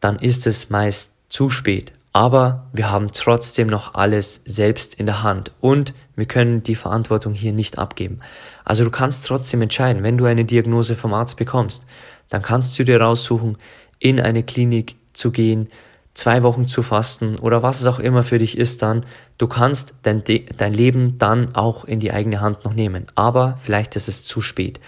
dann 0.01 0.17
ist 0.17 0.47
es 0.47 0.71
meist 0.71 1.15
zu 1.29 1.51
spät 1.51 1.93
aber 2.15 2.69
wir 2.73 2.93
haben 2.93 3.09
trotzdem 3.13 3.67
noch 3.67 3.95
alles 3.95 4.41
selbst 4.45 4.95
in 4.95 5.07
der 5.07 5.25
Hand 5.25 5.51
und 5.61 5.95
wir 6.15 6.27
können 6.27 6.63
die 6.63 6.77
Verantwortung 6.77 7.35
hier 7.35 7.53
nicht 7.53 7.77
abgeben. 7.77 8.21
Also 8.65 8.85
du 8.85 8.91
kannst 8.93 9.27
trotzdem 9.27 9.61
entscheiden, 9.63 10.05
wenn 10.05 10.17
du 10.17 10.25
eine 10.25 10.45
Diagnose 10.45 10.95
vom 10.95 11.13
Arzt 11.13 11.37
bekommst, 11.37 11.87
dann 12.29 12.41
kannst 12.41 12.79
du 12.79 12.85
dir 12.85 13.01
raussuchen, 13.01 13.59
in 13.99 14.21
eine 14.21 14.45
Klinik 14.45 14.95
zu 15.13 15.33
gehen, 15.33 15.69
zwei 16.15 16.43
Wochen 16.43 16.67
zu 16.67 16.83
fasten 16.83 17.37
oder 17.37 17.63
was 17.63 17.81
es 17.81 17.87
auch 17.87 17.99
immer 17.99 18.23
für 18.23 18.39
dich 18.39 18.57
ist 18.57 18.83
dann. 18.83 19.05
Du 19.37 19.49
kannst 19.49 19.95
dein, 20.03 20.23
dein 20.57 20.73
Leben 20.73 21.19
dann 21.19 21.55
auch 21.55 21.85
in 21.85 22.01
die 22.01 22.13
eigene 22.13 22.41
Hand 22.41 22.65
noch 22.65 22.75
nehmen. 22.75 23.07
Aber 23.17 23.57
vielleicht 23.59 23.97
ist 23.97 24.09
es 24.09 24.25
zu 24.25 24.41
spät. 24.41 24.81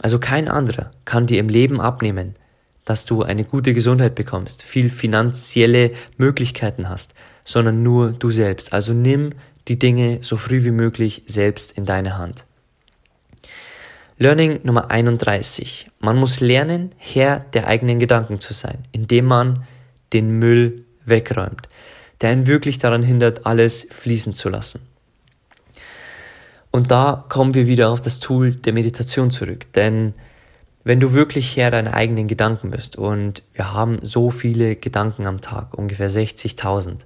Also 0.00 0.18
kein 0.18 0.48
anderer 0.48 0.90
kann 1.04 1.26
dir 1.26 1.38
im 1.38 1.48
Leben 1.48 1.80
abnehmen, 1.80 2.34
dass 2.84 3.04
du 3.04 3.22
eine 3.22 3.44
gute 3.44 3.74
Gesundheit 3.74 4.14
bekommst, 4.14 4.62
viel 4.62 4.90
finanzielle 4.90 5.92
Möglichkeiten 6.16 6.88
hast, 6.88 7.14
sondern 7.44 7.82
nur 7.82 8.12
du 8.12 8.30
selbst. 8.30 8.72
Also 8.72 8.92
nimm 8.92 9.32
die 9.68 9.78
Dinge 9.78 10.18
so 10.22 10.36
früh 10.36 10.64
wie 10.64 10.70
möglich 10.70 11.22
selbst 11.26 11.72
in 11.72 11.84
deine 11.84 12.16
Hand. 12.16 12.46
Learning 14.16 14.60
Nummer 14.64 14.90
31. 14.90 15.90
Man 16.00 16.16
muss 16.16 16.40
lernen, 16.40 16.92
Herr 16.96 17.40
der 17.52 17.68
eigenen 17.68 18.00
Gedanken 18.00 18.40
zu 18.40 18.52
sein, 18.54 18.78
indem 18.90 19.26
man 19.26 19.64
den 20.12 20.38
Müll 20.38 20.84
wegräumt, 21.04 21.68
der 22.20 22.30
einen 22.30 22.46
wirklich 22.46 22.78
daran 22.78 23.02
hindert, 23.02 23.46
alles 23.46 23.86
fließen 23.90 24.34
zu 24.34 24.48
lassen. 24.48 24.80
Und 26.70 26.90
da 26.90 27.24
kommen 27.28 27.54
wir 27.54 27.66
wieder 27.66 27.90
auf 27.90 28.00
das 28.00 28.20
Tool 28.20 28.52
der 28.52 28.72
Meditation 28.72 29.30
zurück, 29.30 29.72
denn 29.74 30.14
wenn 30.84 31.00
du 31.00 31.12
wirklich 31.12 31.56
Herr 31.56 31.70
deiner 31.70 31.94
eigenen 31.94 32.28
Gedanken 32.28 32.70
bist 32.70 32.96
und 32.96 33.42
wir 33.52 33.72
haben 33.72 33.98
so 34.02 34.30
viele 34.30 34.76
Gedanken 34.76 35.26
am 35.26 35.40
Tag, 35.40 35.74
ungefähr 35.74 36.08
60.000, 36.08 37.00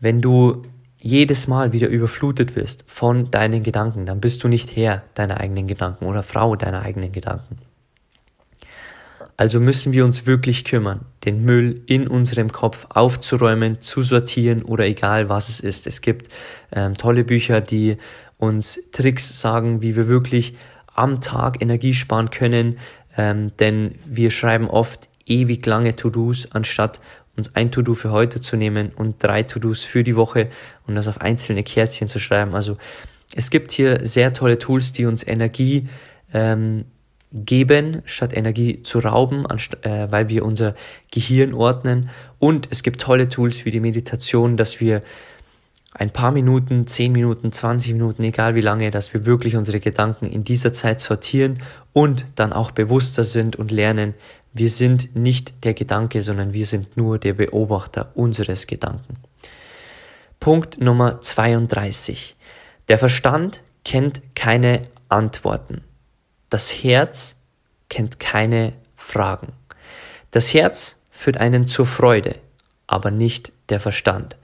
wenn 0.00 0.22
du 0.22 0.62
jedes 0.98 1.48
Mal 1.48 1.72
wieder 1.72 1.88
überflutet 1.88 2.56
wirst 2.56 2.84
von 2.86 3.30
deinen 3.30 3.62
Gedanken, 3.62 4.06
dann 4.06 4.20
bist 4.20 4.42
du 4.42 4.48
nicht 4.48 4.74
Herr 4.76 5.02
deiner 5.14 5.38
eigenen 5.40 5.66
Gedanken 5.66 6.06
oder 6.06 6.22
Frau 6.22 6.56
deiner 6.56 6.82
eigenen 6.82 7.12
Gedanken. 7.12 7.58
Also 9.36 9.60
müssen 9.60 9.92
wir 9.92 10.04
uns 10.04 10.26
wirklich 10.26 10.64
kümmern, 10.64 11.04
den 11.24 11.44
Müll 11.44 11.82
in 11.86 12.08
unserem 12.08 12.50
Kopf 12.50 12.86
aufzuräumen, 12.88 13.80
zu 13.80 14.02
sortieren 14.02 14.62
oder 14.62 14.84
egal 14.84 15.28
was 15.28 15.50
es 15.50 15.60
ist. 15.60 15.86
Es 15.86 16.00
gibt 16.00 16.28
ähm, 16.72 16.94
tolle 16.94 17.22
Bücher, 17.22 17.60
die 17.60 17.98
uns 18.38 18.80
Tricks 18.92 19.40
sagen, 19.40 19.82
wie 19.82 19.94
wir 19.94 20.08
wirklich 20.08 20.56
am 20.94 21.20
Tag 21.20 21.60
Energie 21.60 21.92
sparen 21.92 22.30
können, 22.30 22.78
ähm, 23.18 23.52
denn 23.58 23.94
wir 24.06 24.30
schreiben 24.30 24.68
oft 24.68 25.08
ewig 25.26 25.66
lange 25.66 25.94
To-Dos, 25.96 26.52
anstatt 26.52 27.00
uns 27.36 27.54
ein 27.54 27.70
To-Do 27.70 27.94
für 27.94 28.12
heute 28.12 28.40
zu 28.40 28.56
nehmen 28.56 28.90
und 28.96 29.22
drei 29.22 29.42
To-Dos 29.42 29.84
für 29.84 30.02
die 30.02 30.16
Woche 30.16 30.48
und 30.86 30.94
das 30.94 31.08
auf 31.08 31.20
einzelne 31.20 31.62
Kärtchen 31.62 32.08
zu 32.08 32.18
schreiben. 32.18 32.54
Also 32.54 32.78
es 33.34 33.50
gibt 33.50 33.72
hier 33.72 34.06
sehr 34.06 34.32
tolle 34.32 34.58
Tools, 34.58 34.92
die 34.92 35.04
uns 35.04 35.26
Energie 35.26 35.88
ähm, 36.32 36.86
geben, 37.44 38.02
statt 38.04 38.36
Energie 38.36 38.82
zu 38.82 39.00
rauben, 39.00 39.44
äh, 39.82 40.10
weil 40.10 40.28
wir 40.28 40.44
unser 40.44 40.74
Gehirn 41.10 41.52
ordnen. 41.52 42.10
Und 42.38 42.68
es 42.70 42.82
gibt 42.82 43.00
tolle 43.00 43.28
Tools 43.28 43.64
wie 43.64 43.70
die 43.70 43.80
Meditation, 43.80 44.56
dass 44.56 44.80
wir 44.80 45.02
ein 45.92 46.10
paar 46.10 46.30
Minuten, 46.30 46.86
zehn 46.86 47.12
Minuten, 47.12 47.52
20 47.52 47.92
Minuten, 47.92 48.22
egal 48.22 48.54
wie 48.54 48.60
lange, 48.60 48.90
dass 48.90 49.14
wir 49.14 49.24
wirklich 49.24 49.56
unsere 49.56 49.80
Gedanken 49.80 50.26
in 50.26 50.44
dieser 50.44 50.72
Zeit 50.72 51.00
sortieren 51.00 51.62
und 51.92 52.26
dann 52.34 52.52
auch 52.52 52.70
bewusster 52.70 53.24
sind 53.24 53.56
und 53.56 53.70
lernen, 53.70 54.14
wir 54.52 54.70
sind 54.70 55.14
nicht 55.14 55.64
der 55.64 55.74
Gedanke, 55.74 56.22
sondern 56.22 56.52
wir 56.52 56.66
sind 56.66 56.96
nur 56.96 57.18
der 57.18 57.34
Beobachter 57.34 58.12
unseres 58.14 58.66
Gedanken. 58.66 59.16
Punkt 60.40 60.80
Nummer 60.80 61.20
32. 61.20 62.36
Der 62.88 62.98
Verstand 62.98 63.62
kennt 63.84 64.22
keine 64.34 64.82
Antworten. 65.08 65.82
Das 66.50 66.70
Herz 66.70 67.36
kennt 67.88 68.20
keine 68.20 68.72
Fragen. 68.96 69.52
Das 70.30 70.52
Herz 70.54 71.00
führt 71.10 71.38
einen 71.38 71.66
zur 71.66 71.86
Freude, 71.86 72.36
aber 72.86 73.10
nicht 73.10 73.52
der 73.68 73.80
Verstand 73.80 74.36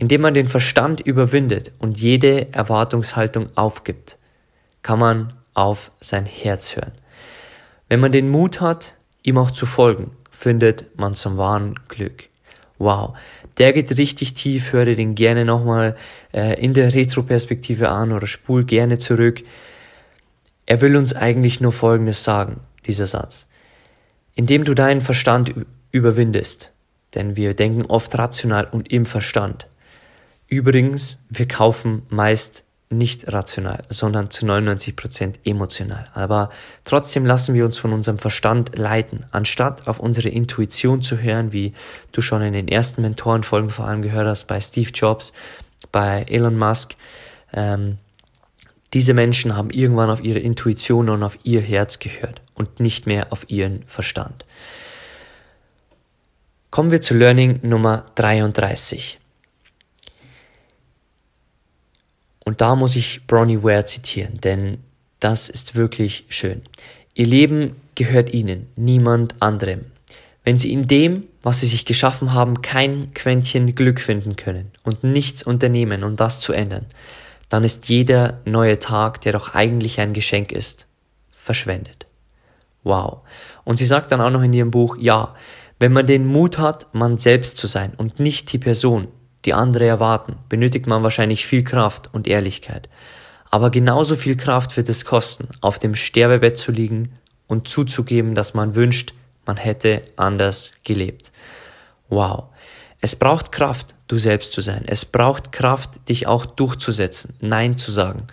indem 0.00 0.22
man 0.22 0.32
den 0.32 0.48
Verstand 0.48 1.02
überwindet 1.02 1.72
und 1.78 2.00
jede 2.00 2.54
Erwartungshaltung 2.54 3.50
aufgibt, 3.54 4.16
kann 4.80 4.98
man 4.98 5.34
auf 5.52 5.90
sein 6.00 6.24
Herz 6.24 6.74
hören. 6.74 6.92
Wenn 7.90 8.00
man 8.00 8.10
den 8.10 8.30
Mut 8.30 8.62
hat, 8.62 8.94
ihm 9.22 9.36
auch 9.36 9.50
zu 9.50 9.66
folgen, 9.66 10.12
findet 10.30 10.98
man 10.98 11.12
zum 11.12 11.36
wahren 11.36 11.78
Glück. 11.88 12.30
Wow, 12.78 13.14
der 13.58 13.74
geht 13.74 13.94
richtig 13.98 14.32
tief, 14.32 14.72
höre 14.72 14.86
den 14.86 15.14
gerne 15.14 15.44
nochmal 15.44 15.96
äh, 16.32 16.58
in 16.58 16.72
der 16.72 16.94
Retroperspektive 16.94 17.90
an 17.90 18.12
oder 18.12 18.26
spul 18.26 18.64
gerne 18.64 18.96
zurück. 18.96 19.42
Er 20.70 20.80
will 20.82 20.96
uns 20.96 21.12
eigentlich 21.16 21.60
nur 21.60 21.72
Folgendes 21.72 22.22
sagen, 22.22 22.60
dieser 22.86 23.06
Satz. 23.06 23.48
Indem 24.36 24.62
du 24.62 24.72
deinen 24.72 25.00
Verstand 25.00 25.52
überwindest. 25.90 26.70
Denn 27.16 27.34
wir 27.34 27.54
denken 27.54 27.86
oft 27.86 28.16
rational 28.16 28.68
und 28.70 28.92
im 28.92 29.04
Verstand. 29.04 29.66
Übrigens, 30.46 31.18
wir 31.28 31.48
kaufen 31.48 32.02
meist 32.08 32.66
nicht 32.88 33.32
rational, 33.32 33.82
sondern 33.88 34.30
zu 34.30 34.46
99 34.46 34.94
Prozent 34.94 35.40
emotional. 35.42 36.06
Aber 36.14 36.50
trotzdem 36.84 37.26
lassen 37.26 37.56
wir 37.56 37.64
uns 37.64 37.76
von 37.76 37.92
unserem 37.92 38.18
Verstand 38.18 38.78
leiten, 38.78 39.26
anstatt 39.32 39.88
auf 39.88 39.98
unsere 39.98 40.28
Intuition 40.28 41.02
zu 41.02 41.18
hören, 41.18 41.52
wie 41.52 41.74
du 42.12 42.20
schon 42.20 42.42
in 42.42 42.52
den 42.52 42.68
ersten 42.68 43.02
Mentorenfolgen 43.02 43.70
vor 43.70 43.88
allem 43.88 44.02
gehört 44.02 44.28
hast, 44.28 44.44
bei 44.44 44.60
Steve 44.60 44.90
Jobs, 44.90 45.32
bei 45.90 46.24
Elon 46.28 46.56
Musk. 46.56 46.94
Ähm, 47.52 47.98
diese 48.92 49.14
Menschen 49.14 49.56
haben 49.56 49.70
irgendwann 49.70 50.10
auf 50.10 50.22
ihre 50.22 50.40
Intuition 50.40 51.08
und 51.08 51.22
auf 51.22 51.38
ihr 51.44 51.60
Herz 51.60 51.98
gehört 51.98 52.42
und 52.54 52.80
nicht 52.80 53.06
mehr 53.06 53.32
auf 53.32 53.48
ihren 53.48 53.84
Verstand. 53.86 54.44
Kommen 56.70 56.90
wir 56.90 57.00
zu 57.00 57.14
Learning 57.14 57.60
Nummer 57.62 58.06
33. 58.16 59.18
Und 62.44 62.60
da 62.60 62.74
muss 62.74 62.96
ich 62.96 63.26
Bronnie 63.26 63.62
Ware 63.62 63.84
zitieren, 63.84 64.40
denn 64.40 64.78
das 65.20 65.48
ist 65.48 65.74
wirklich 65.74 66.24
schön. 66.28 66.62
Ihr 67.14 67.26
Leben 67.26 67.76
gehört 67.94 68.32
ihnen, 68.32 68.68
niemand 68.76 69.34
anderem. 69.40 69.84
Wenn 70.42 70.58
sie 70.58 70.72
in 70.72 70.88
dem, 70.88 71.24
was 71.42 71.60
sie 71.60 71.66
sich 71.66 71.84
geschaffen 71.84 72.32
haben, 72.32 72.62
kein 72.62 73.12
Quäntchen 73.14 73.74
Glück 73.74 74.00
finden 74.00 74.36
können 74.36 74.70
und 74.82 75.04
nichts 75.04 75.42
unternehmen, 75.42 76.02
um 76.02 76.16
das 76.16 76.40
zu 76.40 76.52
ändern, 76.52 76.86
dann 77.50 77.64
ist 77.64 77.88
jeder 77.88 78.40
neue 78.46 78.78
Tag, 78.78 79.20
der 79.20 79.32
doch 79.32 79.54
eigentlich 79.54 80.00
ein 80.00 80.14
Geschenk 80.14 80.52
ist, 80.52 80.86
verschwendet. 81.30 82.06
Wow. 82.82 83.20
Und 83.64 83.76
sie 83.76 83.84
sagt 83.84 84.10
dann 84.10 84.22
auch 84.22 84.30
noch 84.30 84.42
in 84.42 84.54
ihrem 84.54 84.70
Buch, 84.70 84.96
ja, 84.98 85.34
wenn 85.78 85.92
man 85.92 86.06
den 86.06 86.26
Mut 86.26 86.58
hat, 86.58 86.94
man 86.94 87.18
selbst 87.18 87.58
zu 87.58 87.66
sein 87.66 87.92
und 87.96 88.20
nicht 88.20 88.52
die 88.52 88.58
Person, 88.58 89.08
die 89.44 89.52
andere 89.52 89.86
erwarten, 89.86 90.36
benötigt 90.48 90.86
man 90.86 91.02
wahrscheinlich 91.02 91.44
viel 91.44 91.64
Kraft 91.64 92.08
und 92.12 92.28
Ehrlichkeit. 92.28 92.88
Aber 93.50 93.70
genauso 93.70 94.14
viel 94.14 94.36
Kraft 94.36 94.76
wird 94.76 94.88
es 94.88 95.04
kosten, 95.04 95.48
auf 95.60 95.78
dem 95.78 95.94
Sterbebett 95.94 96.56
zu 96.56 96.70
liegen 96.70 97.12
und 97.48 97.66
zuzugeben, 97.66 98.34
dass 98.34 98.54
man 98.54 98.74
wünscht, 98.74 99.12
man 99.44 99.56
hätte 99.56 100.02
anders 100.16 100.72
gelebt. 100.84 101.32
Wow. 102.08 102.44
Es 103.00 103.16
braucht 103.16 103.50
Kraft, 103.50 103.94
du 104.10 104.16
selbst 104.16 104.52
zu 104.52 104.60
sein. 104.60 104.84
Es 104.86 105.04
braucht 105.04 105.52
Kraft, 105.52 106.08
dich 106.08 106.26
auch 106.26 106.46
durchzusetzen, 106.46 107.34
Nein 107.40 107.76
zu 107.76 107.92
sagen. 107.92 108.26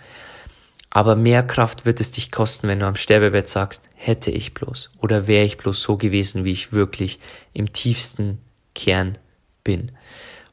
Aber 0.90 1.16
mehr 1.16 1.42
Kraft 1.42 1.86
wird 1.86 2.00
es 2.00 2.12
dich 2.12 2.30
kosten, 2.30 2.68
wenn 2.68 2.80
du 2.80 2.86
am 2.86 2.96
Sterbebett 2.96 3.48
sagst, 3.48 3.88
hätte 3.94 4.30
ich 4.30 4.54
bloß 4.54 4.90
oder 5.00 5.26
wäre 5.26 5.44
ich 5.44 5.58
bloß 5.58 5.82
so 5.82 5.96
gewesen, 5.96 6.44
wie 6.44 6.52
ich 6.52 6.72
wirklich 6.72 7.18
im 7.52 7.72
tiefsten 7.72 8.38
Kern 8.74 9.18
bin. 9.64 9.92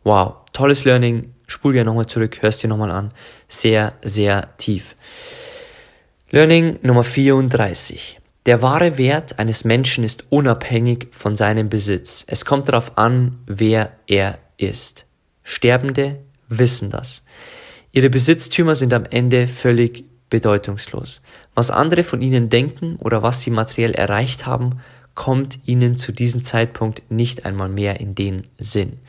Wow, 0.03 0.35
tolles 0.51 0.83
Learning. 0.83 1.33
Spul 1.47 1.73
dir 1.73 1.83
nochmal 1.83 2.07
zurück, 2.07 2.41
hörst 2.41 2.63
dir 2.63 2.67
nochmal 2.67 2.91
an. 2.91 3.11
Sehr, 3.47 3.93
sehr 4.03 4.57
tief. 4.57 4.95
Learning 6.31 6.79
Nummer 6.81 7.03
34. 7.03 8.19
Der 8.45 8.61
wahre 8.61 8.97
Wert 8.97 9.39
eines 9.39 9.63
Menschen 9.63 10.03
ist 10.03 10.25
unabhängig 10.29 11.07
von 11.11 11.35
seinem 11.35 11.69
Besitz. 11.69 12.25
Es 12.27 12.45
kommt 12.45 12.67
darauf 12.67 12.97
an, 12.97 13.39
wer 13.47 13.93
er 14.05 14.39
ist. 14.57 15.04
Sterbende 15.45 16.19
wissen 16.49 16.89
das. 16.89 17.23
Ihre 17.93 18.09
Besitztümer 18.09 18.75
sind 18.75 18.93
am 18.93 19.05
Ende 19.05 19.47
völlig 19.47 20.03
bedeutungslos. 20.29 21.21
Was 21.53 21.71
andere 21.71 22.03
von 22.03 22.21
ihnen 22.21 22.49
denken 22.49 22.97
oder 22.97 23.23
was 23.23 23.39
sie 23.41 23.51
materiell 23.51 23.93
erreicht 23.93 24.45
haben, 24.45 24.81
kommt 25.13 25.59
ihnen 25.65 25.95
zu 25.95 26.11
diesem 26.11 26.43
Zeitpunkt 26.43 27.09
nicht 27.09 27.45
einmal 27.45 27.69
mehr 27.69 28.01
in 28.01 28.15
den 28.15 28.43
Sinn. 28.57 28.99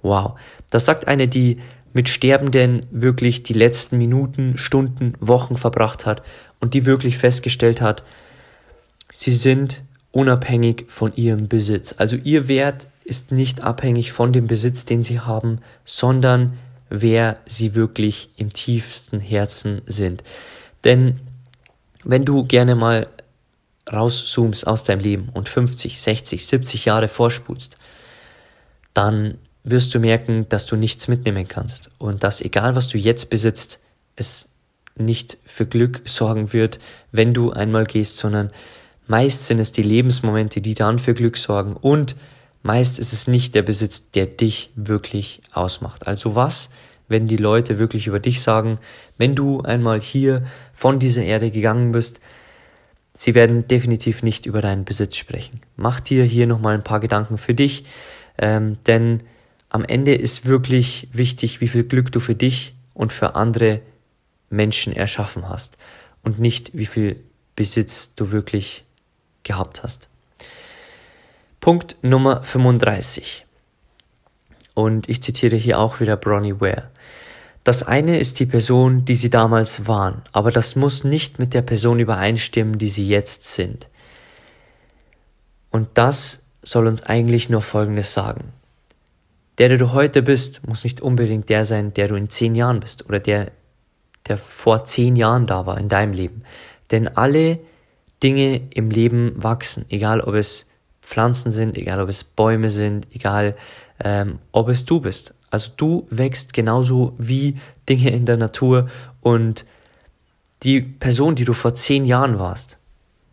Wow, 0.00 0.38
das 0.70 0.86
sagt 0.86 1.08
eine, 1.08 1.28
die 1.28 1.60
mit 1.92 2.08
Sterbenden 2.08 2.86
wirklich 2.90 3.42
die 3.42 3.52
letzten 3.52 3.98
Minuten, 3.98 4.56
Stunden, 4.56 5.12
Wochen 5.20 5.56
verbracht 5.56 6.06
hat 6.06 6.22
und 6.60 6.72
die 6.72 6.86
wirklich 6.86 7.18
festgestellt 7.18 7.82
hat, 7.82 8.02
sie 9.10 9.32
sind 9.32 9.82
unabhängig 10.10 10.86
von 10.88 11.12
ihrem 11.14 11.48
Besitz. 11.48 11.94
Also 11.98 12.16
ihr 12.16 12.48
Wert 12.48 12.88
ist 13.04 13.32
nicht 13.32 13.62
abhängig 13.62 14.12
von 14.12 14.32
dem 14.32 14.46
Besitz, 14.46 14.84
den 14.84 15.02
sie 15.02 15.20
haben, 15.20 15.58
sondern 15.84 16.58
wer 16.88 17.38
sie 17.46 17.74
wirklich 17.74 18.30
im 18.36 18.52
tiefsten 18.52 19.20
Herzen 19.20 19.82
sind. 19.86 20.22
Denn 20.84 21.20
wenn 22.04 22.24
du 22.24 22.44
gerne 22.44 22.74
mal 22.74 23.08
rauszoomst 23.90 24.66
aus 24.66 24.84
deinem 24.84 25.00
Leben 25.00 25.28
und 25.32 25.48
50, 25.48 26.00
60, 26.00 26.46
70 26.46 26.84
Jahre 26.84 27.08
vorspulst, 27.08 27.78
dann 28.94 29.38
wirst 29.64 29.94
du 29.94 30.00
merken, 30.00 30.48
dass 30.48 30.66
du 30.66 30.76
nichts 30.76 31.08
mitnehmen 31.08 31.46
kannst 31.48 31.90
und 31.98 32.22
dass 32.22 32.40
egal 32.40 32.74
was 32.76 32.88
du 32.88 32.98
jetzt 32.98 33.30
besitzt, 33.30 33.80
es 34.16 34.50
nicht 34.96 35.38
für 35.46 35.66
Glück 35.66 36.02
sorgen 36.04 36.52
wird, 36.52 36.78
wenn 37.12 37.32
du 37.32 37.52
einmal 37.52 37.86
gehst, 37.86 38.18
sondern 38.18 38.50
meist 39.06 39.46
sind 39.46 39.58
es 39.58 39.72
die 39.72 39.82
Lebensmomente, 39.82 40.60
die 40.60 40.74
dann 40.74 40.98
für 40.98 41.14
Glück 41.14 41.38
sorgen 41.38 41.74
und 41.74 42.14
meist 42.62 42.98
ist 42.98 43.12
es 43.12 43.26
nicht 43.26 43.54
der 43.54 43.62
Besitz, 43.62 44.10
der 44.10 44.26
dich 44.26 44.70
wirklich 44.74 45.42
ausmacht. 45.52 46.06
Also 46.06 46.34
was, 46.34 46.70
wenn 47.08 47.28
die 47.28 47.36
Leute 47.36 47.78
wirklich 47.78 48.06
über 48.06 48.20
dich 48.20 48.42
sagen, 48.42 48.78
wenn 49.18 49.34
du 49.34 49.60
einmal 49.60 50.00
hier 50.00 50.44
von 50.72 50.98
dieser 50.98 51.22
Erde 51.22 51.50
gegangen 51.50 51.92
bist, 51.92 52.20
sie 53.12 53.34
werden 53.34 53.66
definitiv 53.66 54.22
nicht 54.22 54.46
über 54.46 54.62
deinen 54.62 54.84
Besitz 54.84 55.16
sprechen. 55.16 55.60
Mach 55.76 56.00
dir 56.00 56.24
hier 56.24 56.46
nochmal 56.46 56.74
ein 56.74 56.84
paar 56.84 57.00
Gedanken 57.00 57.38
für 57.38 57.54
dich, 57.54 57.84
ähm, 58.38 58.78
denn 58.86 59.22
am 59.68 59.84
Ende 59.84 60.14
ist 60.14 60.46
wirklich 60.46 61.08
wichtig, 61.12 61.60
wie 61.60 61.68
viel 61.68 61.84
Glück 61.84 62.12
du 62.12 62.20
für 62.20 62.34
dich 62.34 62.74
und 62.94 63.12
für 63.12 63.34
andere 63.34 63.80
Menschen 64.50 64.92
erschaffen 64.92 65.48
hast 65.48 65.78
und 66.22 66.38
nicht 66.38 66.70
wie 66.74 66.86
viel 66.86 67.22
Besitz 67.56 68.14
du 68.14 68.30
wirklich 68.30 68.84
gehabt 69.42 69.82
hast. 69.82 70.08
Punkt 71.62 71.94
Nummer 72.02 72.42
35. 72.42 73.46
Und 74.74 75.08
ich 75.08 75.22
zitiere 75.22 75.54
hier 75.54 75.78
auch 75.78 76.00
wieder 76.00 76.16
Bronnie 76.16 76.60
Ware. 76.60 76.90
Das 77.62 77.84
eine 77.84 78.18
ist 78.18 78.40
die 78.40 78.46
Person, 78.46 79.04
die 79.04 79.14
sie 79.14 79.30
damals 79.30 79.86
waren, 79.86 80.22
aber 80.32 80.50
das 80.50 80.74
muss 80.74 81.04
nicht 81.04 81.38
mit 81.38 81.54
der 81.54 81.62
Person 81.62 82.00
übereinstimmen, 82.00 82.78
die 82.78 82.88
sie 82.88 83.06
jetzt 83.06 83.44
sind. 83.44 83.86
Und 85.70 85.86
das 85.94 86.42
soll 86.62 86.88
uns 86.88 87.04
eigentlich 87.04 87.48
nur 87.48 87.62
Folgendes 87.62 88.12
sagen. 88.12 88.52
Der, 89.58 89.68
der 89.68 89.78
du 89.78 89.92
heute 89.92 90.22
bist, 90.22 90.66
muss 90.66 90.82
nicht 90.82 91.00
unbedingt 91.00 91.48
der 91.48 91.64
sein, 91.64 91.94
der 91.94 92.08
du 92.08 92.16
in 92.16 92.28
zehn 92.28 92.56
Jahren 92.56 92.80
bist 92.80 93.06
oder 93.06 93.20
der, 93.20 93.52
der 94.26 94.36
vor 94.36 94.82
zehn 94.82 95.14
Jahren 95.14 95.46
da 95.46 95.64
war 95.64 95.78
in 95.78 95.88
deinem 95.88 96.12
Leben. 96.12 96.42
Denn 96.90 97.06
alle 97.06 97.60
Dinge 98.20 98.62
im 98.70 98.90
Leben 98.90 99.40
wachsen, 99.40 99.86
egal 99.90 100.22
ob 100.22 100.34
es 100.34 100.71
Pflanzen 101.12 101.52
sind, 101.52 101.76
egal 101.76 102.00
ob 102.00 102.08
es 102.08 102.24
Bäume 102.24 102.70
sind, 102.70 103.06
egal 103.12 103.54
ähm, 104.02 104.38
ob 104.50 104.70
es 104.70 104.86
du 104.86 105.00
bist. 105.00 105.34
Also 105.50 105.70
du 105.76 106.06
wächst 106.08 106.54
genauso 106.54 107.14
wie 107.18 107.58
Dinge 107.86 108.10
in 108.10 108.24
der 108.24 108.38
Natur 108.38 108.88
und 109.20 109.66
die 110.62 110.80
Person, 110.80 111.34
die 111.34 111.44
du 111.44 111.52
vor 111.52 111.74
zehn 111.74 112.06
Jahren 112.06 112.38
warst, 112.38 112.78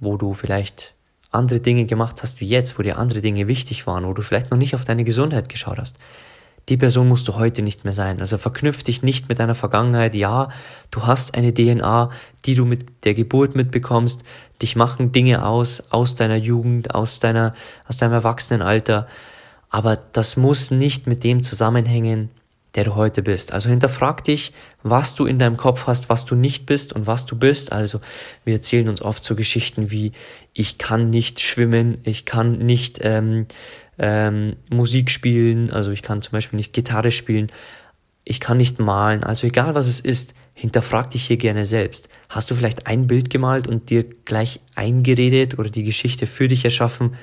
wo 0.02 0.18
du 0.18 0.34
vielleicht 0.34 0.94
andere 1.32 1.62
Dinge 1.62 1.86
gemacht 1.86 2.22
hast 2.22 2.42
wie 2.42 2.48
jetzt, 2.48 2.78
wo 2.78 2.84
dir 2.84 2.98
andere 2.98 3.22
Dinge 3.22 3.48
wichtig 3.48 3.88
waren, 3.88 4.06
wo 4.06 4.14
du 4.14 4.24
vielleicht 4.24 4.52
noch 4.52 4.58
nicht 4.58 4.76
auf 4.76 4.84
deine 4.84 5.06
Gesundheit 5.06 5.48
geschaut 5.48 5.78
hast, 5.78 5.98
die 6.70 6.78
Person 6.78 7.08
musst 7.08 7.28
du 7.28 7.36
heute 7.36 7.62
nicht 7.62 7.84
mehr 7.84 7.94
sein. 7.94 8.20
Also 8.20 8.38
verknüpf 8.38 8.84
dich 8.84 9.02
nicht 9.02 9.28
mit 9.28 9.40
deiner 9.40 9.56
Vergangenheit. 9.56 10.14
Ja, 10.14 10.50
du 10.92 11.08
hast 11.08 11.36
eine 11.36 11.54
DNA, 11.54 12.12
die 12.46 12.56
du 12.56 12.66
mit 12.66 13.06
der 13.06 13.16
Geburt 13.16 13.56
mitbekommst. 13.56 14.24
Dich 14.62 14.76
machen 14.76 15.12
Dinge 15.12 15.46
aus, 15.46 15.86
aus 15.90 16.16
deiner 16.16 16.36
Jugend, 16.36 16.94
aus 16.94 17.20
deiner, 17.20 17.56
aus 17.88 17.98
deinem 17.98 18.14
Erwachsenenalter. 18.14 19.08
Aber 19.70 19.96
das 19.96 20.38
muss 20.38 20.72
nicht 20.72 21.08
mit 21.08 21.24
dem 21.24 21.44
zusammenhängen, 21.44 22.30
der 22.76 22.84
du 22.84 22.96
heute 22.96 23.24
bist. 23.24 23.52
Also 23.52 23.70
hinterfrag 23.70 24.24
dich, 24.24 24.54
was 24.84 25.16
du 25.16 25.26
in 25.26 25.40
deinem 25.40 25.58
Kopf 25.58 25.88
hast, 25.88 26.10
was 26.10 26.26
du 26.26 26.36
nicht 26.36 26.68
bist 26.68 26.94
und 26.94 27.08
was 27.08 27.26
du 27.26 27.36
bist. 27.36 27.72
Also 27.72 28.00
wir 28.46 28.54
erzählen 28.54 28.90
uns 28.90 29.02
oft 29.02 29.24
so 29.24 29.36
Geschichten 29.36 29.90
wie 29.90 30.12
ich 30.54 30.78
kann 30.78 31.10
nicht 31.10 31.40
schwimmen, 31.40 32.00
ich 32.04 32.26
kann 32.26 32.60
nicht 32.60 33.00
ähm, 33.02 33.48
ähm, 34.00 34.56
Musik 34.70 35.12
spielen, 35.12 35.70
also 35.72 35.92
ich 35.92 36.02
kann 36.02 36.22
zum 36.22 36.32
Beispiel 36.32 36.58
nicht 36.58 36.74
Gitarre 36.74 37.12
spielen, 37.12 37.52
ich 38.24 38.40
kann 38.40 38.58
nicht 38.58 38.80
malen. 38.80 39.24
Also 39.24 39.48
egal 39.48 39.76
was 39.76 39.88
es 39.88 40.00
ist, 40.00 40.36
hinterfrag 40.54 41.12
dich 41.12 41.26
hier 41.26 41.38
gerne 41.38 41.66
selbst. 41.66 42.10
Hast 42.30 42.50
du 42.52 42.56
vielleicht 42.56 42.88
ein 42.88 43.08
Bild 43.08 43.30
gemalt 43.30 43.68
und 43.68 43.90
dir 43.90 44.04
gleich 44.04 44.60
eingeredet 44.76 45.58
oder 45.58 45.70
die 45.70 45.84
Geschichte 45.84 46.28
für 46.28 46.48
dich 46.48 46.64
erschaffen? 46.64 47.16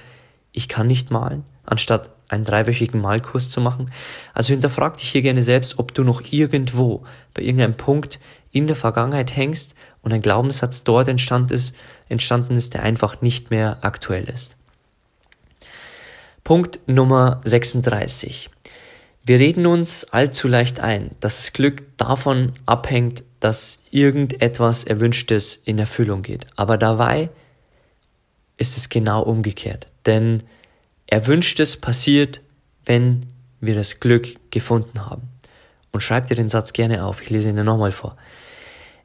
Ich 0.53 0.69
kann 0.69 0.87
nicht 0.87 1.11
malen, 1.11 1.45
anstatt 1.65 2.11
einen 2.29 2.45
dreiwöchigen 2.45 3.01
Malkurs 3.01 3.51
zu 3.51 3.61
machen. 3.61 3.93
Also 4.35 4.53
hinterfrag 4.53 4.97
dich 4.97 5.11
hier 5.11 5.23
gerne 5.23 5.43
selbst, 5.43 5.79
ob 5.79 5.95
du 5.95 6.03
noch 6.03 6.23
irgendwo 6.33 7.05
bei 7.35 7.43
irgendeinem 7.43 7.77
Punkt 7.77 8.19
in 8.51 8.67
der 8.67 8.77
Vergangenheit 8.77 9.37
hängst 9.37 9.75
und 10.03 10.13
ein 10.13 10.23
Glaubenssatz 10.23 10.83
dort 10.83 11.09
entstand 11.09 11.53
ist, 11.53 11.77
entstanden 12.09 12.57
ist, 12.57 12.75
der 12.75 12.83
einfach 12.83 13.21
nicht 13.21 13.51
mehr 13.51 13.79
aktuell 13.83 14.25
ist. 14.25 14.56
Punkt 16.47 16.79
Nummer 16.87 17.41
36. 17.43 18.51
Wir 19.25 19.41
reden 19.41 19.67
uns 19.67 20.05
allzu 20.05 20.47
leicht 20.47 20.79
ein, 20.79 21.11
dass 21.19 21.39
das 21.39 21.53
Glück 21.53 21.83
davon 21.97 22.53
abhängt, 22.67 23.25
dass 23.41 23.83
irgendetwas 23.91 24.85
Erwünschtes 24.85 25.57
in 25.57 25.81
Erfüllung 25.81 26.23
geht. 26.23 26.47
Aber 26.55 26.79
dabei 26.79 27.31
ist 28.59 28.77
es 28.77 28.89
genau 28.89 29.23
umgekehrt. 29.23 29.89
Denn 30.07 30.45
Erwünschtes 31.09 31.77
passiert, 31.79 32.43
wenn 32.85 33.27
wir 33.61 33.75
das 33.75 33.99
Glück 33.99 34.37
gefunden 34.53 35.05
haben. 35.05 35.23
Und 35.91 36.03
schreib 36.03 36.29
dir 36.29 36.37
den 36.37 36.49
Satz 36.49 36.73
gerne 36.73 37.05
auf. 37.05 37.23
Ich 37.23 37.31
lese 37.31 37.49
ihn 37.51 37.57
dir 37.57 37.65
nochmal 37.65 37.91
vor. 37.91 38.17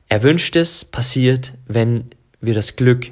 Erwünschtes 0.10 0.86
passiert, 0.86 1.54
wenn 1.66 2.12
wir 2.40 2.54
das 2.54 2.76
Glück 2.76 3.10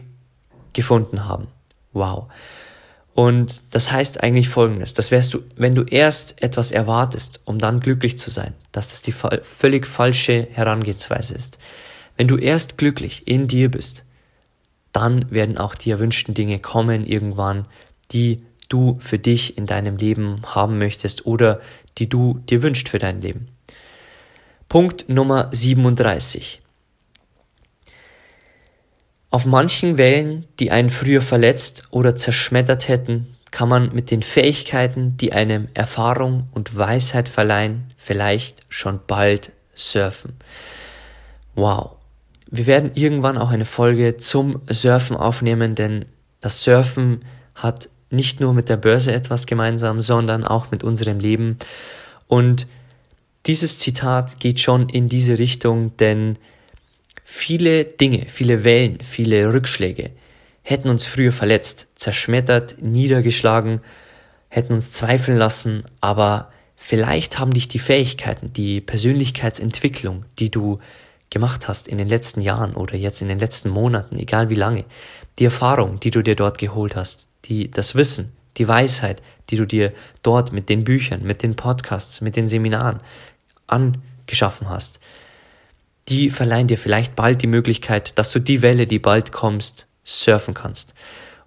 gefunden 0.74 1.26
haben. 1.26 1.48
Wow. 1.94 2.28
Und 3.19 3.63
das 3.71 3.91
heißt 3.91 4.23
eigentlich 4.23 4.47
folgendes, 4.47 4.93
das 4.93 5.12
wärst 5.12 5.34
du, 5.34 5.39
wenn 5.58 5.75
du 5.75 5.84
erst 5.84 6.41
etwas 6.41 6.71
erwartest, 6.71 7.41
um 7.43 7.60
dann 7.60 7.82
glücklich 7.82 8.17
zu 8.17 8.29
sein, 8.29 8.53
dass 8.71 8.91
das 8.91 9.01
die 9.01 9.12
völlig 9.12 9.88
falsche 9.88 10.47
Herangehensweise 10.49 11.36
ist. 11.36 11.60
Wenn 12.15 12.29
du 12.29 12.38
erst 12.38 12.77
glücklich 12.77 13.27
in 13.27 13.49
dir 13.49 13.69
bist, 13.69 14.05
dann 14.93 15.29
werden 15.32 15.58
auch 15.58 15.75
die 15.75 15.91
erwünschten 15.91 16.34
Dinge 16.34 16.60
kommen 16.60 17.05
irgendwann, 17.05 17.65
die 18.13 18.45
du 18.69 18.97
für 19.01 19.19
dich 19.19 19.58
in 19.58 19.65
deinem 19.65 19.97
Leben 19.97 20.41
haben 20.45 20.77
möchtest 20.77 21.25
oder 21.25 21.60
die 21.97 22.08
du 22.08 22.39
dir 22.49 22.63
wünschst 22.63 22.88
für 22.88 22.99
dein 22.99 23.19
Leben. 23.19 23.49
Punkt 24.69 25.10
Nummer 25.10 25.49
37. 25.51 26.62
Auf 29.32 29.46
manchen 29.46 29.98
Wellen, 29.98 30.46
die 30.60 30.72
einen 30.72 30.89
früher 30.89 31.22
verletzt 31.22 31.84
oder 31.92 32.15
zerschmettert 32.15 32.88
hätten, 32.88 33.36
kann 33.52 33.70
man 33.70 33.94
mit 33.94 34.12
den 34.12 34.24
Fähigkeiten, 34.24 35.18
die 35.18 35.34
einem 35.34 35.68
Erfahrung 35.74 36.48
und 36.52 36.76
Weisheit 36.76 37.30
verleihen, 37.30 37.86
vielleicht 37.98 38.63
schon 38.70 39.00
bald 39.06 39.52
surfen. 39.76 40.34
Wow. 41.56 41.92
Wir 42.52 42.65
werden 42.65 42.92
irgendwann 42.96 43.38
auch 43.38 43.52
eine 43.52 43.65
Folge 43.65 44.18
zum 44.18 44.62
Surfen 44.68 45.15
aufnehmen, 45.15 45.76
denn 45.76 46.06
das 46.42 46.63
Surfen 46.63 47.24
hat 47.54 47.89
nicht 48.10 48.39
nur 48.39 48.54
mit 48.54 48.70
der 48.70 48.78
Börse 48.78 49.12
etwas 49.12 49.46
gemeinsam, 49.46 50.00
sondern 50.00 50.44
auch 50.44 50.72
mit 50.72 50.84
unserem 50.84 51.20
Leben. 51.20 51.60
Und 52.28 52.65
dieses 53.46 53.78
Zitat 53.78 54.39
geht 54.39 54.60
schon 54.60 54.89
in 54.89 55.08
diese 55.08 55.38
Richtung, 55.38 55.96
denn 55.98 56.38
Viele 57.32 57.86
Dinge, 57.86 58.26
viele 58.28 58.63
Wellen, 58.63 59.02
viele 59.02 59.54
Rückschläge 59.54 60.10
hätten 60.63 60.89
uns 60.89 61.06
früher 61.06 61.32
verletzt, 61.32 61.86
zerschmettert, 61.94 62.82
niedergeschlagen, 62.82 63.82
hätten 64.48 64.74
uns 64.74 64.94
zweifeln 64.94 65.38
lassen, 65.38 65.84
aber 66.02 66.52
vielleicht 66.76 67.38
haben 67.38 67.54
dich 67.54 67.68
die 67.68 67.78
Fähigkeiten, 67.78 68.52
die 68.52 68.82
Persönlichkeitsentwicklung, 68.82 70.26
die 70.39 70.50
du 70.50 70.80
gemacht 71.30 71.68
hast 71.68 71.88
in 71.88 72.00
den 72.00 72.10
letzten 72.10 72.42
Jahren 72.42 72.74
oder 72.74 72.96
jetzt 72.96 73.22
in 73.22 73.28
den 73.28 73.38
letzten 73.38 73.70
Monaten, 73.70 74.18
egal 74.18 74.50
wie 74.50 74.56
lange, 74.56 74.86
die 75.38 75.46
Erfahrung, 75.46 76.00
die 76.00 76.10
du 76.10 76.24
dir 76.24 76.36
dort 76.36 76.58
geholt 76.58 76.96
hast, 76.96 77.28
die, 77.46 77.70
das 77.70 77.94
Wissen, 77.94 78.36
die 78.58 78.68
Weisheit, 78.68 79.22
die 79.52 79.58
du 79.58 79.68
dir 79.68 79.94
dort 80.24 80.52
mit 80.52 80.68
den 80.68 80.84
Büchern, 80.84 81.22
mit 81.22 81.44
den 81.44 81.56
Podcasts, 81.56 82.22
mit 82.22 82.36
den 82.36 82.48
Seminaren 82.48 83.02
angeschaffen 83.68 84.68
hast, 84.68 85.00
die 86.10 86.30
verleihen 86.30 86.67
dir 86.67 86.78
vielleicht 86.78 87.15
bald 87.15 87.41
die 87.41 87.48
Möglichkeit, 87.48 88.17
dass 88.17 88.32
du 88.32 88.39
die 88.39 88.62
Welle, 88.62 88.88
die 88.88 89.00
bald 89.00 89.32
kommst, 89.32 89.88
surfen 90.04 90.54
kannst. 90.54 90.93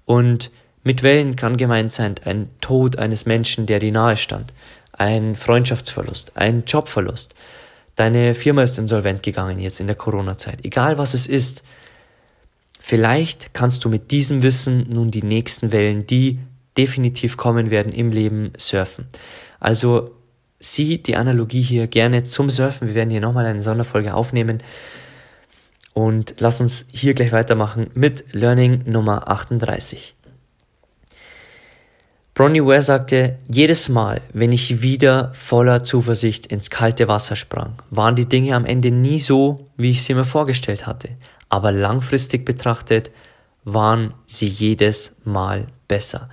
Und 0.04 0.50
mit 0.84 1.02
Wellen 1.02 1.36
kann 1.36 1.56
gemeint 1.56 1.92
sein 1.92 2.16
ein 2.24 2.50
Tod 2.60 2.96
eines 2.96 3.26
Menschen, 3.26 3.66
der 3.66 3.78
dir 3.78 3.92
nahe 3.92 4.16
stand, 4.16 4.52
ein 4.92 5.36
Freundschaftsverlust, 5.36 6.36
ein 6.36 6.64
Jobverlust. 6.66 7.34
Deine 7.96 8.34
Firma 8.34 8.62
ist 8.62 8.78
insolvent 8.78 9.22
gegangen 9.22 9.58
jetzt 9.58 9.80
in 9.80 9.86
der 9.86 9.96
Corona-Zeit. 9.96 10.64
Egal 10.64 10.98
was 10.98 11.14
es 11.14 11.26
ist, 11.26 11.62
vielleicht 12.80 13.54
kannst 13.54 13.84
du 13.84 13.88
mit 13.88 14.10
diesem 14.10 14.42
Wissen 14.42 14.86
nun 14.88 15.10
die 15.10 15.22
nächsten 15.22 15.72
Wellen, 15.72 16.06
die 16.06 16.40
definitiv 16.76 17.36
kommen 17.36 17.70
werden 17.70 17.92
im 17.92 18.10
Leben, 18.10 18.52
surfen. 18.56 19.06
Also 19.60 20.10
sieh 20.62 21.02
die 21.02 21.16
Analogie 21.16 21.60
hier 21.60 21.86
gerne 21.88 22.22
zum 22.24 22.48
Surfen. 22.48 22.88
Wir 22.88 22.94
werden 22.94 23.10
hier 23.10 23.20
nochmal 23.20 23.46
eine 23.46 23.62
Sonderfolge 23.62 24.14
aufnehmen. 24.14 24.62
Und 25.92 26.36
lass 26.38 26.60
uns 26.60 26.86
hier 26.90 27.12
gleich 27.12 27.32
weitermachen 27.32 27.90
mit 27.94 28.24
Learning 28.32 28.82
Nummer 28.86 29.28
38. 29.28 30.14
Bronnie 32.34 32.64
Ware 32.64 32.80
sagte, 32.80 33.36
jedes 33.46 33.90
Mal, 33.90 34.22
wenn 34.32 34.52
ich 34.52 34.80
wieder 34.80 35.34
voller 35.34 35.84
Zuversicht 35.84 36.46
ins 36.46 36.70
kalte 36.70 37.06
Wasser 37.06 37.36
sprang, 37.36 37.74
waren 37.90 38.16
die 38.16 38.26
Dinge 38.26 38.56
am 38.56 38.64
Ende 38.64 38.90
nie 38.90 39.20
so, 39.20 39.68
wie 39.76 39.90
ich 39.90 40.02
sie 40.02 40.14
mir 40.14 40.24
vorgestellt 40.24 40.86
hatte. 40.86 41.10
Aber 41.50 41.72
langfristig 41.72 42.46
betrachtet 42.46 43.10
waren 43.64 44.14
sie 44.26 44.46
jedes 44.46 45.16
Mal 45.24 45.66
besser. 45.88 46.30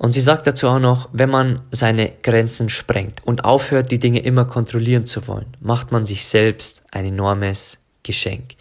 Und 0.00 0.12
sie 0.12 0.22
sagt 0.22 0.46
dazu 0.46 0.66
auch 0.66 0.78
noch, 0.78 1.10
wenn 1.12 1.28
man 1.28 1.60
seine 1.72 2.10
Grenzen 2.22 2.70
sprengt 2.70 3.20
und 3.26 3.44
aufhört, 3.44 3.92
die 3.92 3.98
Dinge 3.98 4.20
immer 4.20 4.46
kontrollieren 4.46 5.04
zu 5.04 5.28
wollen, 5.28 5.54
macht 5.60 5.92
man 5.92 6.06
sich 6.06 6.24
selbst 6.24 6.84
ein 6.90 7.04
enormes 7.04 7.76
Geschenk. 8.02 8.54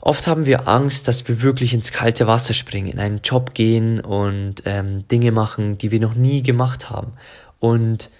Oft 0.00 0.26
haben 0.26 0.46
wir 0.46 0.66
Angst, 0.66 1.06
dass 1.06 1.28
wir 1.28 1.42
wirklich 1.42 1.74
ins 1.74 1.92
kalte 1.92 2.26
Wasser 2.26 2.54
springen, 2.54 2.90
in 2.90 2.98
einen 2.98 3.20
Job 3.22 3.54
gehen 3.54 4.00
und 4.00 4.56
ähm, 4.64 5.06
Dinge 5.06 5.30
machen, 5.30 5.78
die 5.78 5.92
wir 5.92 6.00
noch 6.00 6.16
nie 6.16 6.42
gemacht 6.42 6.90
haben. 6.90 7.12
Und 7.60 8.10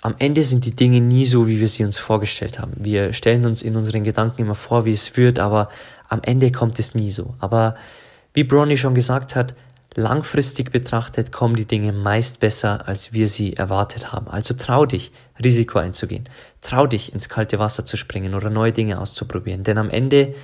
am 0.00 0.14
Ende 0.18 0.44
sind 0.44 0.64
die 0.64 0.74
Dinge 0.74 1.02
nie 1.02 1.26
so, 1.26 1.46
wie 1.46 1.60
wir 1.60 1.68
sie 1.68 1.84
uns 1.84 1.98
vorgestellt 1.98 2.58
haben. 2.58 2.72
Wir 2.78 3.12
stellen 3.12 3.44
uns 3.44 3.60
in 3.60 3.76
unseren 3.76 4.02
Gedanken 4.02 4.40
immer 4.40 4.54
vor, 4.54 4.86
wie 4.86 4.92
es 4.92 5.14
wird, 5.18 5.38
aber 5.38 5.68
am 6.08 6.22
Ende 6.22 6.50
kommt 6.50 6.78
es 6.78 6.94
nie 6.94 7.10
so. 7.10 7.34
Aber 7.38 7.74
wie 8.32 8.44
Bronny 8.44 8.78
schon 8.78 8.94
gesagt 8.94 9.36
hat, 9.36 9.54
Langfristig 9.96 10.72
betrachtet 10.72 11.30
kommen 11.30 11.54
die 11.54 11.66
Dinge 11.66 11.92
meist 11.92 12.40
besser, 12.40 12.88
als 12.88 13.12
wir 13.12 13.28
sie 13.28 13.54
erwartet 13.54 14.12
haben. 14.12 14.26
Also 14.26 14.54
trau 14.54 14.86
dich, 14.86 15.12
Risiko 15.42 15.78
einzugehen. 15.78 16.24
Trau 16.62 16.86
dich, 16.88 17.12
ins 17.12 17.28
kalte 17.28 17.60
Wasser 17.60 17.84
zu 17.84 17.96
springen 17.96 18.34
oder 18.34 18.50
neue 18.50 18.72
Dinge 18.72 19.00
auszuprobieren. 19.00 19.62
Denn 19.62 19.78
am 19.78 19.90
Ende 19.90 20.34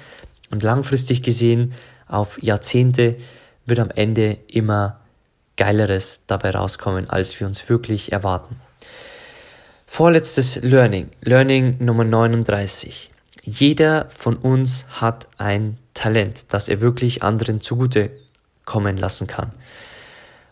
und 0.52 0.62
langfristig 0.62 1.22
gesehen 1.22 1.72
auf 2.06 2.40
Jahrzehnte 2.42 3.16
wird 3.66 3.80
am 3.80 3.90
Ende 3.90 4.38
immer 4.46 5.00
Geileres 5.56 6.22
dabei 6.26 6.50
rauskommen, 6.50 7.10
als 7.10 7.38
wir 7.40 7.46
uns 7.46 7.68
wirklich 7.68 8.12
erwarten. 8.12 8.60
Vorletztes 9.86 10.62
Learning, 10.62 11.10
Learning 11.22 11.76
Nummer 11.80 12.04
39. 12.04 13.10
Jeder 13.42 14.08
von 14.10 14.36
uns 14.36 14.86
hat 15.00 15.26
ein 15.38 15.76
Talent, 15.94 16.52
das 16.54 16.68
er 16.68 16.80
wirklich 16.80 17.24
anderen 17.24 17.60
zugute 17.60 18.10
kommen 18.70 18.96
lassen 18.96 19.26
kann. 19.26 19.50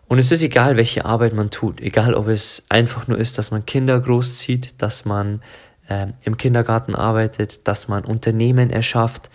Und 0.08 0.18
es 0.18 0.32
ist 0.32 0.42
egal, 0.42 0.76
welche 0.76 1.04
Arbeit 1.04 1.34
man 1.34 1.50
tut, 1.50 1.80
egal 1.80 2.14
ob 2.14 2.26
es 2.26 2.66
einfach 2.68 3.06
nur 3.06 3.16
ist, 3.16 3.38
dass 3.38 3.52
man 3.52 3.64
Kinder 3.64 4.00
großzieht, 4.00 4.82
dass 4.82 5.04
man 5.04 5.40
äh, 5.88 6.08
im 6.24 6.36
Kindergarten 6.36 6.96
arbeitet, 6.96 7.68
dass 7.68 7.86
man 7.86 8.04
Unternehmen 8.04 8.70
erschafft. 8.70 9.30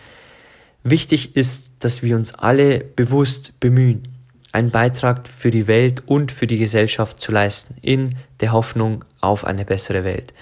Wichtig 0.84 1.38
ist, 1.38 1.72
dass 1.80 2.04
wir 2.04 2.18
uns 2.18 2.34
alle 2.34 2.80
bewusst 2.80 3.58
bemühen, 3.62 4.04
einen 4.52 4.70
Beitrag 4.70 5.30
für 5.30 5.50
die 5.50 5.68
Welt 5.68 6.04
und 6.08 6.34
für 6.34 6.46
die 6.46 6.58
Gesellschaft 6.58 7.22
zu 7.22 7.32
leisten, 7.32 7.78
in 7.82 8.18
der 8.42 8.52
Hoffnung 8.52 9.06
auf 9.22 9.46
eine 9.46 9.64
bessere 9.64 10.04
Welt. 10.04 10.34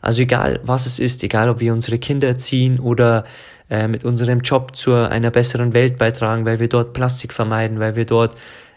Also 0.00 0.22
egal, 0.22 0.60
was 0.64 0.86
es 0.86 0.98
ist, 0.98 1.22
egal, 1.22 1.50
ob 1.50 1.60
wir 1.60 1.74
unsere 1.74 1.98
Kinder 1.98 2.28
erziehen 2.28 2.80
oder 2.80 3.24
äh, 3.72 3.88
mit 3.88 4.04
unserem 4.04 4.40
Job 4.40 4.76
zu 4.76 4.92
einer 4.92 5.30
besseren 5.30 5.72
Welt 5.72 5.96
beitragen, 5.96 6.44
weil 6.44 6.60
wir 6.60 6.68
dort 6.68 6.92
Plastik 6.92 7.32
vermeiden, 7.32 7.80
weil 7.80 7.96
wir 7.96 8.04
dort 8.04 8.36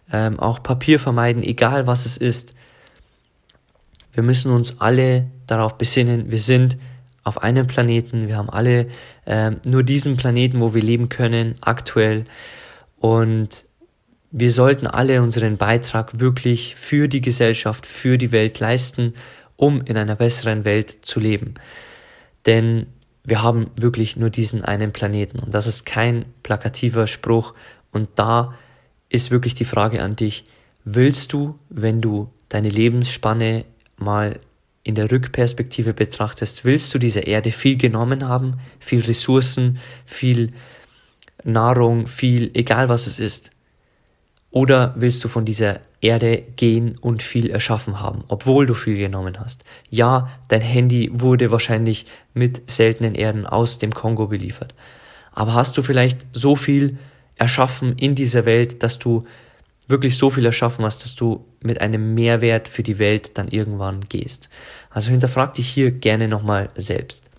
ähm, 0.10 0.40
auch 0.40 0.64
Papier 0.64 1.00
vermeiden, 1.00 1.44
egal 1.44 1.86
was 1.86 2.06
es 2.06 2.16
ist. 2.16 2.56
Wir 4.14 4.24
müssen 4.24 4.54
uns 4.54 4.80
alle 4.80 5.28
darauf 5.48 5.78
besinnen, 5.78 6.32
wir 6.32 6.40
sind 6.40 6.78
auf 7.26 7.44
einem 7.44 7.68
Planeten, 7.68 8.30
wir 8.30 8.38
haben 8.38 8.50
alle 8.50 8.88
äh, 9.26 9.52
nur 9.66 9.84
diesen 9.84 10.16
Planeten, 10.16 10.62
wo 10.62 10.74
wir 10.74 10.82
leben 10.82 11.10
können, 11.10 11.56
aktuell. 11.60 12.24
Und 12.98 13.66
wir 14.32 14.52
sollten 14.52 14.88
alle 14.88 15.22
unseren 15.22 15.58
Beitrag 15.58 16.22
wirklich 16.22 16.76
für 16.76 17.10
die 17.10 17.20
Gesellschaft, 17.20 17.86
für 17.86 18.18
die 18.18 18.32
Welt 18.32 18.62
leisten, 18.62 19.14
um 19.58 19.82
in 19.82 19.98
einer 19.98 20.16
besseren 20.16 20.64
Welt 20.64 21.00
zu 21.02 21.20
leben. 21.20 21.56
Denn 22.46 22.86
wir 23.26 23.42
haben 23.42 23.72
wirklich 23.76 24.18
nur 24.18 24.30
diesen 24.30 24.64
einen 24.64 24.92
Planeten. 24.92 25.40
Und 25.40 25.54
das 25.54 25.68
ist 25.68 25.86
kein 25.86 26.26
plakativer 26.44 27.08
Spruch. 27.08 27.54
Und 27.92 28.10
da 28.16 28.54
ist 29.10 29.32
wirklich 29.32 29.56
die 29.56 29.66
Frage 29.66 30.02
an 30.02 30.16
dich, 30.16 30.46
willst 30.84 31.34
du, 31.34 31.60
wenn 31.70 32.02
du 32.02 32.32
deine 32.50 32.70
Lebensspanne 32.70 33.66
mal 33.98 34.40
in 34.84 34.96
der 34.96 35.12
Rückperspektive 35.12 35.94
betrachtest, 35.94 36.64
willst 36.64 36.94
du 36.94 37.00
dieser 37.00 37.26
Erde 37.26 37.52
viel 37.52 37.76
genommen 37.76 38.28
haben, 38.28 38.60
viel 38.80 39.02
Ressourcen, 39.02 39.80
viel 40.06 40.54
Nahrung, 41.44 42.06
viel, 42.06 42.52
egal 42.54 42.88
was 42.88 43.08
es 43.08 43.20
ist? 43.20 43.55
Oder 44.56 44.94
willst 44.96 45.22
du 45.22 45.28
von 45.28 45.44
dieser 45.44 45.82
Erde 46.00 46.42
gehen 46.56 46.98
und 46.98 47.22
viel 47.22 47.50
erschaffen 47.50 48.00
haben, 48.00 48.24
obwohl 48.30 48.66
du 48.66 48.74
viel 48.74 48.98
genommen 48.98 49.38
hast. 49.38 49.66
Ja, 49.90 50.30
dein 50.48 50.62
Handy 50.62 51.10
wurde 51.12 51.52
wahrscheinlich 51.52 52.06
mit 52.34 52.72
seltenen 52.72 53.16
Erden 53.16 53.46
aus 53.46 53.80
dem 53.80 53.94
Kongo 53.94 54.28
beliefert. 54.28 54.74
Aber 55.34 55.56
hast 55.56 55.78
du 55.78 55.82
vielleicht 55.82 56.26
so 56.32 56.56
viel 56.56 56.98
erschaffen 57.36 57.98
in 57.98 58.16
dieser 58.16 58.46
Welt, 58.46 58.82
dass 58.82 58.98
du 58.98 59.26
wirklich 59.90 60.18
so 60.18 60.30
viel 60.30 60.46
erschaffen 60.46 60.86
hast, 60.86 61.04
dass 61.04 61.16
du 61.16 61.44
mit 61.60 61.82
einem 61.82 62.14
Mehrwert 62.14 62.70
für 62.70 62.82
die 62.82 62.98
Welt 62.98 63.38
dann 63.38 63.50
irgendwann 63.50 64.06
gehst. 64.08 64.50
Also 64.90 65.12
hinterfrag 65.12 65.56
dich 65.56 65.68
hier 65.68 65.92
gerne 65.92 66.30
nochmal 66.30 66.70
selbst. 66.78 67.30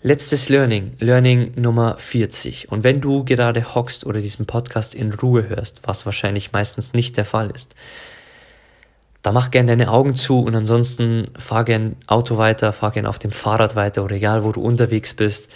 Letztes 0.00 0.48
Learning, 0.48 0.92
Learning 1.00 1.54
Nummer 1.56 1.96
40. 1.98 2.70
Und 2.70 2.84
wenn 2.84 3.00
du 3.00 3.24
gerade 3.24 3.74
hockst 3.74 4.06
oder 4.06 4.20
diesen 4.20 4.46
Podcast 4.46 4.94
in 4.94 5.12
Ruhe 5.12 5.48
hörst, 5.48 5.80
was 5.82 6.06
wahrscheinlich 6.06 6.52
meistens 6.52 6.92
nicht 6.92 7.16
der 7.16 7.24
Fall 7.24 7.50
ist, 7.50 7.74
da 9.22 9.32
mach 9.32 9.50
gern 9.50 9.66
deine 9.66 9.90
Augen 9.90 10.14
zu 10.14 10.38
und 10.38 10.54
ansonsten 10.54 11.24
fahr 11.36 11.64
gern 11.64 11.96
Auto 12.06 12.36
weiter, 12.36 12.72
fahr 12.72 12.92
gern 12.92 13.06
auf 13.06 13.18
dem 13.18 13.32
Fahrrad 13.32 13.74
weiter 13.74 14.04
oder 14.04 14.14
egal 14.14 14.44
wo 14.44 14.52
du 14.52 14.62
unterwegs 14.62 15.14
bist. 15.14 15.50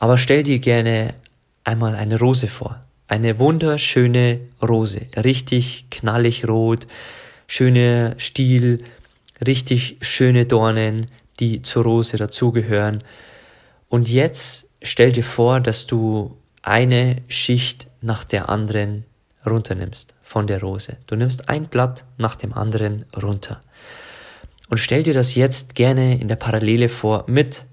Aber 0.00 0.18
stell 0.18 0.42
dir 0.42 0.58
gerne 0.58 1.14
einmal 1.62 1.94
eine 1.94 2.18
Rose 2.18 2.48
vor. 2.48 2.80
Eine 3.06 3.38
wunderschöne 3.38 4.40
Rose, 4.60 5.02
richtig 5.16 5.84
knallig 5.92 6.48
rot, 6.48 6.88
schöner 7.46 8.14
Stiel, 8.18 8.82
richtig 9.46 9.98
schöne 10.00 10.44
Dornen, 10.46 11.06
die 11.38 11.62
zur 11.62 11.84
Rose 11.84 12.16
dazugehören. 12.16 13.04
Und 13.90 14.08
jetzt 14.08 14.70
stell 14.80 15.12
dir 15.12 15.24
vor, 15.24 15.60
dass 15.60 15.86
du 15.86 16.38
eine 16.62 17.22
Schicht 17.28 17.88
nach 18.00 18.24
der 18.24 18.48
anderen 18.48 19.04
runternimmst 19.44 20.14
von 20.22 20.46
der 20.46 20.60
Rose. 20.60 20.96
Du 21.06 21.16
nimmst 21.16 21.48
ein 21.48 21.66
Blatt 21.66 22.04
nach 22.16 22.36
dem 22.36 22.54
anderen 22.54 23.04
runter. 23.20 23.62
Und 24.68 24.78
stell 24.78 25.02
dir 25.02 25.12
das 25.12 25.34
jetzt 25.34 25.74
gerne 25.74 26.18
in 26.20 26.28
der 26.28 26.36
Parallele 26.36 26.88
vor 26.88 27.24
mit 27.26 27.64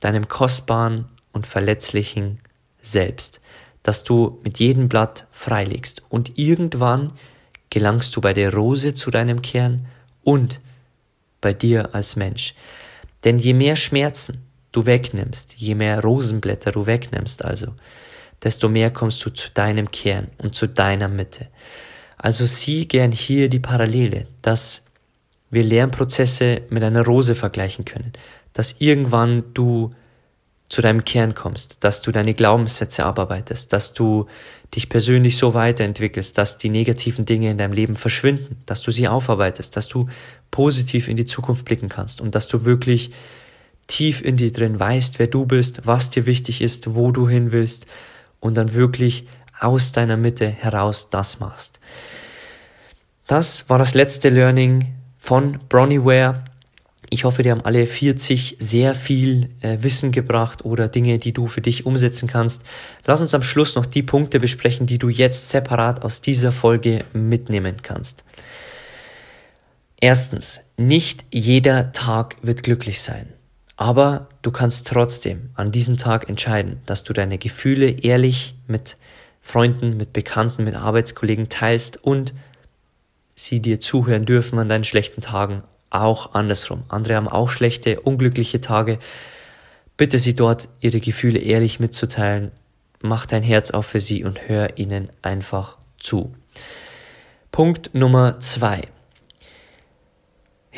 deinem 0.00 0.26
kostbaren 0.26 1.04
und 1.32 1.46
verletzlichen 1.46 2.40
Selbst, 2.80 3.40
dass 3.82 4.04
du 4.04 4.40
mit 4.42 4.58
jedem 4.58 4.88
Blatt 4.88 5.26
freilegst. 5.32 6.02
Und 6.08 6.38
irgendwann 6.38 7.12
gelangst 7.68 8.16
du 8.16 8.22
bei 8.22 8.32
der 8.32 8.54
Rose 8.54 8.94
zu 8.94 9.10
deinem 9.10 9.42
Kern 9.42 9.84
und 10.22 10.60
bei 11.42 11.52
dir 11.52 11.94
als 11.94 12.16
Mensch. 12.16 12.54
Denn 13.24 13.38
je 13.38 13.52
mehr 13.52 13.76
Schmerzen, 13.76 14.47
du 14.72 14.86
wegnimmst, 14.86 15.54
je 15.54 15.74
mehr 15.74 16.00
Rosenblätter 16.02 16.72
du 16.72 16.86
wegnimmst 16.86 17.44
also, 17.44 17.74
desto 18.42 18.68
mehr 18.68 18.90
kommst 18.90 19.24
du 19.24 19.30
zu 19.30 19.50
deinem 19.52 19.90
Kern 19.90 20.28
und 20.38 20.54
zu 20.54 20.66
deiner 20.66 21.08
Mitte. 21.08 21.48
Also 22.16 22.46
sieh 22.46 22.86
gern 22.86 23.12
hier 23.12 23.48
die 23.48 23.60
Parallele, 23.60 24.26
dass 24.42 24.84
wir 25.50 25.62
Lernprozesse 25.62 26.62
mit 26.68 26.82
einer 26.82 27.04
Rose 27.04 27.34
vergleichen 27.34 27.84
können, 27.84 28.12
dass 28.52 28.76
irgendwann 28.80 29.44
du 29.54 29.90
zu 30.68 30.82
deinem 30.82 31.04
Kern 31.04 31.34
kommst, 31.34 31.82
dass 31.82 32.02
du 32.02 32.12
deine 32.12 32.34
Glaubenssätze 32.34 33.06
abarbeitest, 33.06 33.72
dass 33.72 33.94
du 33.94 34.26
dich 34.74 34.90
persönlich 34.90 35.38
so 35.38 35.54
weiterentwickelst, 35.54 36.36
dass 36.36 36.58
die 36.58 36.68
negativen 36.68 37.24
Dinge 37.24 37.50
in 37.50 37.56
deinem 37.56 37.72
Leben 37.72 37.96
verschwinden, 37.96 38.62
dass 38.66 38.82
du 38.82 38.90
sie 38.90 39.08
aufarbeitest, 39.08 39.76
dass 39.76 39.88
du 39.88 40.08
positiv 40.50 41.08
in 41.08 41.16
die 41.16 41.24
Zukunft 41.24 41.64
blicken 41.64 41.88
kannst 41.88 42.20
und 42.20 42.34
dass 42.34 42.48
du 42.48 42.66
wirklich 42.66 43.12
tief 43.88 44.22
in 44.22 44.36
dir 44.36 44.52
drin 44.52 44.78
weißt, 44.78 45.18
wer 45.18 45.26
du 45.26 45.44
bist, 45.44 45.86
was 45.86 46.10
dir 46.10 46.26
wichtig 46.26 46.60
ist, 46.62 46.94
wo 46.94 47.10
du 47.10 47.28
hin 47.28 47.50
willst 47.50 47.86
und 48.38 48.56
dann 48.56 48.74
wirklich 48.74 49.26
aus 49.58 49.90
deiner 49.90 50.16
Mitte 50.16 50.48
heraus 50.48 51.10
das 51.10 51.40
machst. 51.40 51.80
Das 53.26 53.68
war 53.68 53.78
das 53.78 53.94
letzte 53.94 54.28
Learning 54.28 54.94
von 55.16 55.58
Bronnyware. 55.68 56.44
Ich 57.10 57.24
hoffe, 57.24 57.42
dir 57.42 57.52
haben 57.52 57.64
alle 57.64 57.86
40 57.86 58.56
sehr 58.60 58.94
viel 58.94 59.50
äh, 59.60 59.78
Wissen 59.80 60.12
gebracht 60.12 60.64
oder 60.64 60.88
Dinge, 60.88 61.18
die 61.18 61.32
du 61.32 61.46
für 61.46 61.62
dich 61.62 61.86
umsetzen 61.86 62.28
kannst. 62.28 62.64
Lass 63.06 63.20
uns 63.20 63.34
am 63.34 63.42
Schluss 63.42 63.74
noch 63.74 63.86
die 63.86 64.02
Punkte 64.02 64.38
besprechen, 64.38 64.86
die 64.86 64.98
du 64.98 65.08
jetzt 65.08 65.48
separat 65.48 66.02
aus 66.02 66.20
dieser 66.20 66.52
Folge 66.52 67.04
mitnehmen 67.14 67.76
kannst. 67.82 68.24
Erstens, 70.00 70.60
nicht 70.76 71.24
jeder 71.30 71.92
Tag 71.92 72.36
wird 72.42 72.62
glücklich 72.62 73.00
sein. 73.00 73.32
Aber 73.80 74.28
du 74.42 74.50
kannst 74.50 74.88
trotzdem 74.88 75.50
an 75.54 75.70
diesem 75.70 75.98
Tag 75.98 76.28
entscheiden, 76.28 76.80
dass 76.86 77.04
du 77.04 77.12
deine 77.12 77.38
Gefühle 77.38 77.88
ehrlich 77.88 78.56
mit 78.66 78.96
Freunden, 79.40 79.96
mit 79.96 80.12
Bekannten, 80.12 80.64
mit 80.64 80.74
Arbeitskollegen 80.74 81.48
teilst 81.48 82.02
und 82.02 82.34
sie 83.36 83.60
dir 83.60 83.78
zuhören 83.78 84.24
dürfen 84.24 84.58
an 84.58 84.68
deinen 84.68 84.82
schlechten 84.82 85.20
Tagen, 85.20 85.62
auch 85.90 86.34
andersrum. 86.34 86.82
Andere 86.88 87.14
haben 87.14 87.28
auch 87.28 87.50
schlechte, 87.50 88.00
unglückliche 88.00 88.60
Tage. 88.60 88.98
Bitte 89.96 90.18
sie 90.18 90.34
dort, 90.34 90.68
ihre 90.80 90.98
Gefühle 90.98 91.38
ehrlich 91.38 91.78
mitzuteilen. 91.78 92.50
Mach 93.00 93.26
dein 93.26 93.44
Herz 93.44 93.70
auf 93.70 93.86
für 93.86 94.00
sie 94.00 94.24
und 94.24 94.48
hör 94.48 94.76
ihnen 94.76 95.08
einfach 95.22 95.78
zu. 96.00 96.34
Punkt 97.52 97.94
Nummer 97.94 98.40
zwei. 98.40 98.88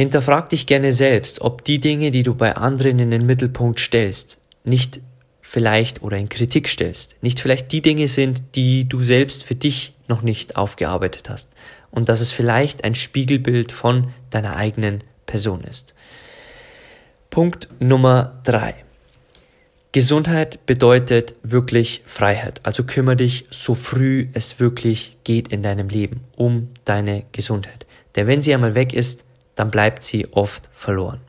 Hinterfrag 0.01 0.49
dich 0.49 0.67
gerne 0.67 0.95
selbst, 0.95 1.43
ob 1.43 1.63
die 1.63 1.79
Dinge, 1.79 2.11
die 2.11 2.23
du 2.23 2.35
bei 2.35 2.57
anderen 2.57 2.99
in 2.99 3.11
den 3.11 3.27
Mittelpunkt 3.27 3.79
stellst, 3.79 4.41
nicht 4.65 5.01
vielleicht 5.43 6.03
oder 6.03 6.17
in 6.17 6.31
Kritik 6.31 6.69
stellst, 6.69 7.23
nicht 7.23 7.39
vielleicht 7.39 7.71
die 7.71 7.83
Dinge 7.83 8.09
sind, 8.09 8.57
die 8.57 8.89
du 8.89 9.03
selbst 9.03 9.45
für 9.45 9.55
dich 9.55 9.93
noch 10.09 10.23
nicht 10.23 10.57
aufgearbeitet 10.57 11.29
hast 11.29 11.53
und 11.91 12.09
dass 12.09 12.21
es 12.21 12.33
vielleicht 12.33 12.83
ein 12.83 12.95
Spiegelbild 12.95 13.73
von 13.73 14.15
deiner 14.31 14.57
eigenen 14.57 15.05
Person 15.27 15.65
ist. 15.65 15.95
Punkt 17.29 17.69
Nummer 17.79 18.41
drei. 18.45 18.75
Gesundheit 19.93 20.65
bedeutet 20.65 21.35
wirklich 21.43 22.01
Freiheit. 22.07 22.61
Also 22.63 22.85
kümmere 22.85 23.17
dich 23.17 23.45
so 23.51 23.75
früh 23.75 24.29
es 24.33 24.61
wirklich 24.61 25.19
geht 25.25 25.49
in 25.49 25.63
deinem 25.63 25.91
Leben 25.91 26.21
um 26.37 26.69
deine 26.87 27.25
Gesundheit. 27.33 27.85
Denn 28.17 28.27
wenn 28.27 28.41
sie 28.41 28.55
einmal 28.55 28.75
weg 28.75 28.95
ist, 28.95 29.25
dann 29.61 29.70
bleibt 29.70 30.03
sie 30.03 30.27
oft 30.33 30.70
verloren. 30.73 31.20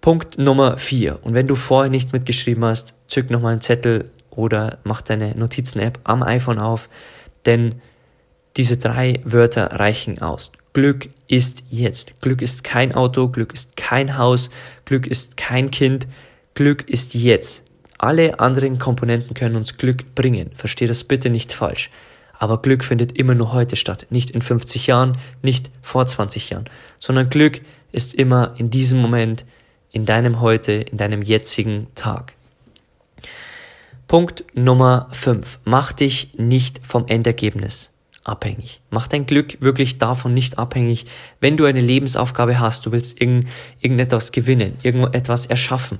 Punkt 0.00 0.38
Nummer 0.38 0.78
vier. 0.78 1.18
Und 1.22 1.34
wenn 1.34 1.48
du 1.48 1.56
vorher 1.56 1.90
nicht 1.90 2.12
mitgeschrieben 2.12 2.64
hast, 2.64 2.94
zück 3.10 3.30
nochmal 3.30 3.52
einen 3.52 3.60
Zettel 3.60 4.12
oder 4.30 4.78
mach 4.84 5.02
deine 5.02 5.34
Notizen-App 5.34 5.98
am 6.04 6.22
iPhone 6.22 6.60
auf, 6.60 6.88
denn 7.44 7.80
diese 8.56 8.76
drei 8.76 9.20
Wörter 9.24 9.72
reichen 9.72 10.22
aus. 10.22 10.52
Glück 10.72 11.08
ist 11.26 11.64
jetzt. 11.68 12.20
Glück 12.20 12.42
ist 12.42 12.62
kein 12.62 12.94
Auto, 12.94 13.28
Glück 13.28 13.52
ist 13.52 13.76
kein 13.76 14.16
Haus, 14.16 14.48
Glück 14.84 15.08
ist 15.08 15.36
kein 15.36 15.72
Kind, 15.72 16.06
Glück 16.54 16.88
ist 16.88 17.14
jetzt. 17.14 17.64
Alle 17.98 18.38
anderen 18.38 18.78
Komponenten 18.78 19.34
können 19.34 19.56
uns 19.56 19.78
Glück 19.78 20.14
bringen. 20.14 20.52
Versteh 20.54 20.86
das 20.86 21.02
bitte 21.02 21.28
nicht 21.28 21.52
falsch. 21.52 21.90
Aber 22.38 22.60
Glück 22.60 22.84
findet 22.84 23.16
immer 23.18 23.34
nur 23.34 23.52
heute 23.52 23.76
statt, 23.76 24.06
nicht 24.10 24.30
in 24.30 24.42
50 24.42 24.86
Jahren, 24.86 25.18
nicht 25.42 25.70
vor 25.82 26.06
20 26.06 26.50
Jahren, 26.50 26.68
sondern 26.98 27.30
Glück 27.30 27.60
ist 27.92 28.14
immer 28.14 28.54
in 28.58 28.70
diesem 28.70 29.00
Moment, 29.00 29.44
in 29.92 30.04
deinem 30.04 30.40
heute, 30.40 30.72
in 30.72 30.98
deinem 30.98 31.22
jetzigen 31.22 31.86
Tag. 31.94 32.34
Punkt 34.08 34.44
Nummer 34.54 35.08
5. 35.12 35.58
Mach 35.64 35.92
dich 35.92 36.34
nicht 36.36 36.80
vom 36.86 37.06
Endergebnis 37.08 37.90
abhängig. 38.22 38.80
Mach 38.90 39.08
dein 39.08 39.26
Glück 39.26 39.60
wirklich 39.60 39.98
davon 39.98 40.34
nicht 40.34 40.58
abhängig, 40.58 41.06
wenn 41.40 41.56
du 41.56 41.64
eine 41.64 41.80
Lebensaufgabe 41.80 42.60
hast, 42.60 42.86
du 42.86 42.92
willst 42.92 43.20
irgend, 43.20 43.48
irgendetwas 43.80 44.32
gewinnen, 44.32 44.74
irgendetwas 44.82 45.46
erschaffen, 45.46 45.98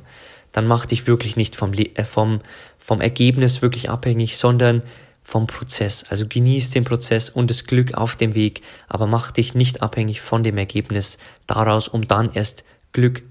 dann 0.53 0.67
mach 0.67 0.87
dich 0.87 1.07
wirklich 1.07 1.37
nicht 1.37 1.57
vom, 1.57 1.73
äh, 1.73 2.05
vom, 2.05 2.41
vom 2.79 3.01
Ergebnis 3.01 3.63
wirklich 3.63 3.91
abhängig, 3.91 4.37
sondern 4.37 4.83
vom 5.27 5.49
Prozess. 5.49 6.05
Also 6.09 6.25
genieß 6.29 6.71
den 6.71 6.85
Prozess 6.85 7.31
und 7.31 7.51
das 7.51 7.65
Glück 7.65 7.95
auf 7.95 8.15
dem 8.15 8.37
Weg, 8.37 8.63
aber 8.87 9.09
mach 9.09 9.33
dich 9.33 9.55
nicht 9.55 9.83
abhängig 9.83 10.21
von 10.21 10.45
dem 10.45 10.57
Ergebnis 10.57 11.19
daraus, 11.49 11.89
um 11.89 12.07
dann 12.07 12.33
erst 12.33 12.63
Glück 12.93 13.25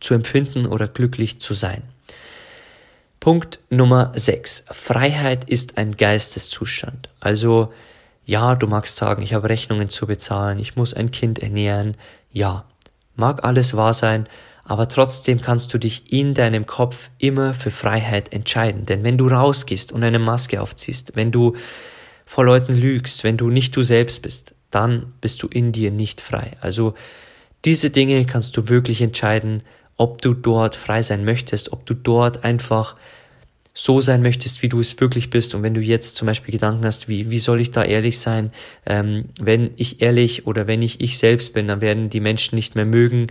zu 0.00 0.14
empfinden 0.14 0.64
oder 0.64 0.88
glücklich 0.88 1.42
zu 1.42 1.52
sein. 1.52 1.82
Punkt 3.20 3.58
Nummer 3.68 4.12
6. 4.14 4.64
Freiheit 4.70 5.44
ist 5.44 5.76
ein 5.76 5.94
Geisteszustand. 5.94 7.10
Also 7.20 7.70
ja, 8.24 8.54
du 8.54 8.66
magst 8.66 8.96
sagen, 8.96 9.20
ich 9.20 9.34
habe 9.34 9.50
Rechnungen 9.50 9.90
zu 9.90 10.06
bezahlen, 10.06 10.58
ich 10.58 10.74
muss 10.74 10.94
ein 10.94 11.10
Kind 11.10 11.38
ernähren. 11.38 11.98
Ja, 12.32 12.64
mag 13.14 13.44
alles 13.44 13.76
wahr 13.76 13.92
sein, 13.92 14.26
aber 14.68 14.86
trotzdem 14.86 15.40
kannst 15.40 15.72
du 15.72 15.78
dich 15.78 16.12
in 16.12 16.34
deinem 16.34 16.66
Kopf 16.66 17.10
immer 17.16 17.54
für 17.54 17.70
Freiheit 17.70 18.34
entscheiden. 18.34 18.84
Denn 18.84 19.02
wenn 19.02 19.16
du 19.16 19.26
rausgehst 19.26 19.92
und 19.92 20.04
eine 20.04 20.18
Maske 20.18 20.60
aufziehst, 20.60 21.12
wenn 21.16 21.32
du 21.32 21.56
vor 22.26 22.44
Leuten 22.44 22.74
lügst, 22.74 23.24
wenn 23.24 23.38
du 23.38 23.48
nicht 23.48 23.74
du 23.74 23.82
selbst 23.82 24.20
bist, 24.20 24.54
dann 24.70 25.14
bist 25.22 25.42
du 25.42 25.48
in 25.48 25.72
dir 25.72 25.90
nicht 25.90 26.20
frei. 26.20 26.58
Also 26.60 26.92
diese 27.64 27.88
Dinge 27.88 28.26
kannst 28.26 28.58
du 28.58 28.68
wirklich 28.68 29.00
entscheiden, 29.00 29.62
ob 29.96 30.20
du 30.20 30.34
dort 30.34 30.76
frei 30.76 31.02
sein 31.02 31.24
möchtest, 31.24 31.72
ob 31.72 31.86
du 31.86 31.94
dort 31.94 32.44
einfach 32.44 32.94
so 33.72 34.02
sein 34.02 34.20
möchtest, 34.20 34.62
wie 34.62 34.68
du 34.68 34.80
es 34.80 35.00
wirklich 35.00 35.30
bist. 35.30 35.54
Und 35.54 35.62
wenn 35.62 35.72
du 35.72 35.80
jetzt 35.80 36.14
zum 36.16 36.26
Beispiel 36.26 36.52
Gedanken 36.52 36.84
hast, 36.84 37.08
wie, 37.08 37.30
wie 37.30 37.38
soll 37.38 37.60
ich 37.60 37.70
da 37.70 37.84
ehrlich 37.84 38.18
sein? 38.18 38.52
Ähm, 38.84 39.30
wenn 39.40 39.70
ich 39.76 40.02
ehrlich 40.02 40.46
oder 40.46 40.66
wenn 40.66 40.82
ich 40.82 41.00
ich 41.00 41.16
selbst 41.16 41.54
bin, 41.54 41.68
dann 41.68 41.80
werden 41.80 42.10
die 42.10 42.20
Menschen 42.20 42.56
nicht 42.56 42.74
mehr 42.74 42.84
mögen. 42.84 43.28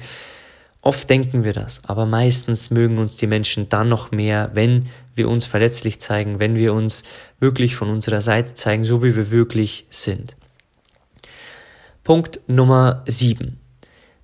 Oft 0.81 1.09
denken 1.09 1.43
wir 1.43 1.53
das, 1.53 1.81
aber 1.85 2.05
meistens 2.05 2.69
mögen 2.71 2.97
uns 2.97 3.17
die 3.17 3.27
Menschen 3.27 3.67
dann 3.67 3.89
noch 3.89 4.11
mehr, 4.11 4.51
wenn 4.53 4.87
wir 5.15 5.27
uns 5.27 5.45
verletzlich 5.45 5.99
zeigen, 5.99 6.39
wenn 6.39 6.55
wir 6.55 6.73
uns 6.73 7.03
wirklich 7.39 7.75
von 7.75 7.89
unserer 7.89 8.21
Seite 8.21 8.53
zeigen, 8.53 8.85
so 8.85 9.03
wie 9.03 9.15
wir 9.15 9.31
wirklich 9.31 9.85
sind. 9.89 10.37
Punkt 12.03 12.39
Nummer 12.47 13.03
sieben. 13.05 13.59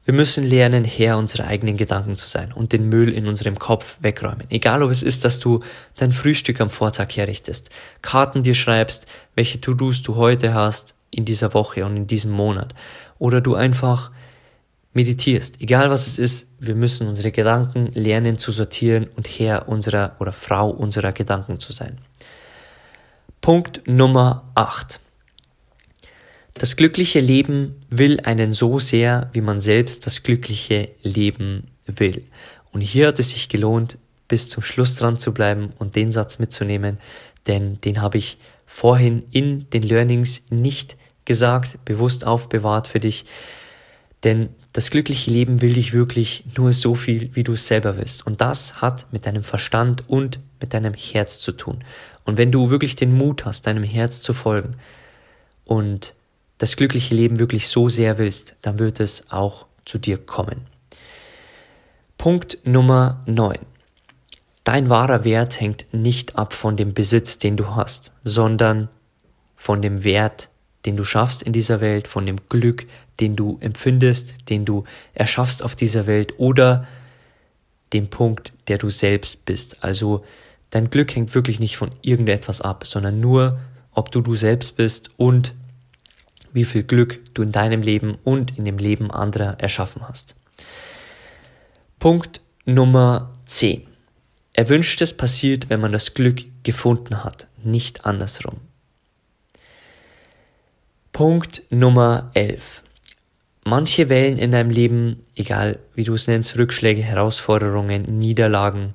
Wir 0.06 0.13
müssen 0.13 0.44
lernen, 0.44 0.84
Herr 0.84 1.18
unserer 1.18 1.48
eigenen 1.48 1.78
Gedanken 1.78 2.18
zu 2.18 2.28
sein 2.28 2.52
und 2.52 2.74
den 2.74 2.89
Müll 2.89 3.13
in 3.13 3.26
unserem 3.26 3.58
Kopf 3.58 4.00
wegräumen. 4.02 4.48
Egal 4.50 4.84
ob 4.84 4.92
es 4.92 5.02
ist, 5.02 5.24
dass 5.24 5.39
du 5.39 5.62
dein 5.96 6.12
Frühstück 6.12 6.60
am 6.60 6.70
Vortag 6.70 7.08
herrichtest, 7.16 7.70
Karten 8.02 8.44
dir 8.44 8.54
schreibst, 8.54 9.08
welche 9.36 9.62
To-Dos 9.62 10.04
du 10.04 10.16
heute 10.16 10.54
hast 10.54 10.96
in 11.10 11.24
dieser 11.24 11.54
Woche 11.54 11.86
und 11.86 11.96
in 11.96 12.08
diesem 12.08 12.32
Monat. 12.32 12.74
Oder 13.18 13.39
du 13.39 13.56
einfach 13.56 14.12
meditierst. 14.93 15.62
Egal 15.62 15.89
was 15.89 16.08
es 16.08 16.19
ist, 16.19 16.51
wir 16.60 16.75
müssen 16.75 17.08
unsere 17.08 17.32
Gedanken 17.32 17.88
lernen 17.93 18.38
zu 18.38 18.51
sortieren 18.51 19.08
und 19.15 19.27
Herr 19.27 19.67
unserer 19.67 20.15
oder 20.19 20.32
Frau 20.32 20.69
unserer 20.69 21.12
Gedanken 21.12 21.60
zu 21.60 21.73
sein. 21.73 21.97
Punkt 23.41 23.82
Nummer 23.88 24.49
8. 24.56 24.99
Das 26.53 26.75
glückliche 26.75 27.19
Leben 27.19 27.82
will 27.89 28.19
einen 28.21 28.53
so 28.53 28.77
sehr, 28.77 29.29
wie 29.34 29.41
man 29.41 29.60
selbst 29.60 30.06
das 30.06 30.21
glückliche 30.21 30.89
Leben 31.01 31.67
will. 31.88 32.25
Und 32.71 32.82
hier 32.82 33.08
hat 33.08 33.19
es 33.19 33.32
sich 33.32 33.49
gelohnt, 33.49 33.97
bis 34.27 34.49
zum 34.49 34.63
Schluss 34.63 34.95
dran 34.95 35.17
zu 35.17 35.34
bleiben 35.34 35.73
und 35.79 35.95
den 35.95 36.12
Satz 36.12 36.39
mitzunehmen, 36.39 36.99
denn 37.47 37.82
den 37.82 38.01
habe 38.01 38.17
ich 38.17 38.38
vorhin 38.65 39.25
in 39.32 39.69
den 39.71 39.84
Learnings 39.84 40.45
nicht 40.49 40.95
gesagt, 41.25 41.84
bewusst 41.86 42.25
aufbewahrt 42.25 42.88
für 42.88 42.99
dich. 42.99 43.25
Denn 44.23 44.49
das 44.74 44.90
glückliche 44.90 45.30
Leben 45.30 45.62
will 45.62 45.74
dich 45.74 45.94
wirklich 45.94 46.44
nur 46.58 46.74
so 46.74 46.96
viel, 46.96 47.36
wie 47.36 47.44
du 47.44 47.54
es 47.54 47.68
selber 47.68 47.96
willst. 47.98 48.26
Und 48.26 48.42
das 48.42 48.82
hat 48.82 49.06
mit 49.12 49.28
deinem 49.28 49.44
Verstand 49.44 50.04
und 50.10 50.40
mit 50.60 50.74
deinem 50.74 50.96
Herz 50.96 51.40
zu 51.40 51.52
tun. 51.52 51.84
Und 52.26 52.38
wenn 52.38 52.52
du 52.52 52.72
wirklich 52.72 52.96
den 52.96 53.16
Mut 53.16 53.46
hast, 53.46 53.68
deinem 53.68 53.84
Herz 53.84 54.22
zu 54.24 54.34
folgen 54.34 54.76
und 55.64 56.16
das 56.58 56.76
glückliche 56.76 57.14
Leben 57.14 57.40
wirklich 57.40 57.68
so 57.68 57.88
sehr 57.88 58.18
willst, 58.18 58.56
dann 58.62 58.80
wird 58.80 59.00
es 59.00 59.32
auch 59.32 59.68
zu 59.86 60.00
dir 60.00 60.18
kommen. 60.18 60.62
Punkt 62.18 62.58
Nummer 62.64 63.22
9. 63.28 63.60
Dein 64.64 64.90
wahrer 64.90 65.24
Wert 65.24 65.60
hängt 65.60 65.94
nicht 65.94 66.36
ab 66.36 66.54
von 66.54 66.78
dem 66.78 66.94
Besitz, 66.94 67.38
den 67.38 67.58
du 67.58 67.76
hast, 67.76 68.14
sondern 68.24 68.88
von 69.56 69.82
dem 69.82 70.04
Wert, 70.04 70.50
den 70.86 70.96
du 70.96 71.04
schaffst 71.04 71.44
in 71.44 71.54
dieser 71.54 71.82
Welt, 71.82 72.08
von 72.08 72.26
dem 72.26 72.38
Glück, 72.50 72.88
den 73.19 73.36
du 73.36 73.58
empfindest, 73.62 74.49
den 74.49 74.65
du 74.65 74.84
erschaffst 75.13 75.63
auf 75.63 75.76
dieser 75.76 76.08
Welt 76.08 76.39
oder 76.39 76.88
dem 77.93 78.10
Punkt, 78.10 78.54
der 78.67 78.78
du 78.78 78.89
selbst 78.89 79.45
bist. 79.45 79.84
Also 79.84 80.26
dein 80.71 80.89
Glück 80.89 81.15
hängt 81.15 81.34
wirklich 81.36 81.60
nicht 81.60 81.78
von 81.78 81.91
irgendetwas 82.02 82.62
ab, 82.62 82.86
sondern 82.86 83.19
nur, 83.19 83.60
ob 83.91 84.12
du 84.12 84.21
du 84.21 84.36
selbst 84.36 84.76
bist 84.76 85.12
und 85.17 85.54
wie 86.52 86.65
viel 86.65 86.84
Glück 86.84 87.34
du 87.34 87.43
in 87.43 87.52
deinem 87.52 87.82
Leben 87.82 88.17
und 88.23 88.58
in 88.58 88.65
dem 88.65 88.78
Leben 88.78 89.12
anderer 89.12 89.60
erschaffen 89.60 90.08
hast. 90.08 90.36
Punkt 91.99 92.41
Nummer 92.65 93.32
10. 93.45 93.84
Erwünschtes 94.54 95.17
passiert, 95.17 95.69
wenn 95.69 95.82
man 95.82 95.91
das 95.91 96.13
Glück 96.13 96.43
gefunden 96.63 97.23
hat, 97.23 97.47
nicht 97.63 98.06
andersrum. 98.06 98.60
Punkt 101.12 101.63
Nummer 101.69 102.32
11. 102.34 102.84
Manche 103.65 104.10
Wellen 104.10 104.38
in 104.38 104.52
deinem 104.52 104.69
Leben, 104.69 105.23
egal 105.36 105.80
wie 105.95 106.04
du 106.04 106.13
es 106.13 106.28
nennst, 106.28 106.58
Rückschläge, 106.58 107.02
Herausforderungen, 107.02 108.17
Niederlagen, 108.17 108.93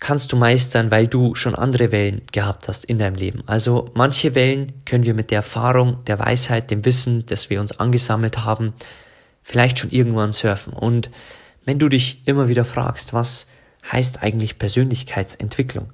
kannst 0.00 0.32
du 0.32 0.36
meistern, 0.36 0.90
weil 0.90 1.06
du 1.06 1.34
schon 1.34 1.54
andere 1.54 1.92
Wellen 1.92 2.22
gehabt 2.32 2.68
hast 2.68 2.84
in 2.84 2.98
deinem 2.98 3.14
Leben. 3.14 3.42
Also 3.46 3.90
manche 3.94 4.34
Wellen 4.34 4.72
können 4.84 5.04
wir 5.04 5.14
mit 5.14 5.30
der 5.30 5.38
Erfahrung, 5.38 6.04
der 6.06 6.18
Weisheit, 6.18 6.70
dem 6.70 6.84
Wissen, 6.84 7.26
das 7.26 7.50
wir 7.50 7.60
uns 7.60 7.78
angesammelt 7.78 8.38
haben, 8.44 8.74
vielleicht 9.42 9.78
schon 9.78 9.90
irgendwann 9.90 10.32
surfen. 10.32 10.72
Und 10.72 11.10
wenn 11.64 11.78
du 11.78 11.88
dich 11.88 12.22
immer 12.26 12.48
wieder 12.48 12.64
fragst, 12.64 13.12
was 13.12 13.48
heißt 13.90 14.22
eigentlich 14.22 14.58
Persönlichkeitsentwicklung? 14.58 15.92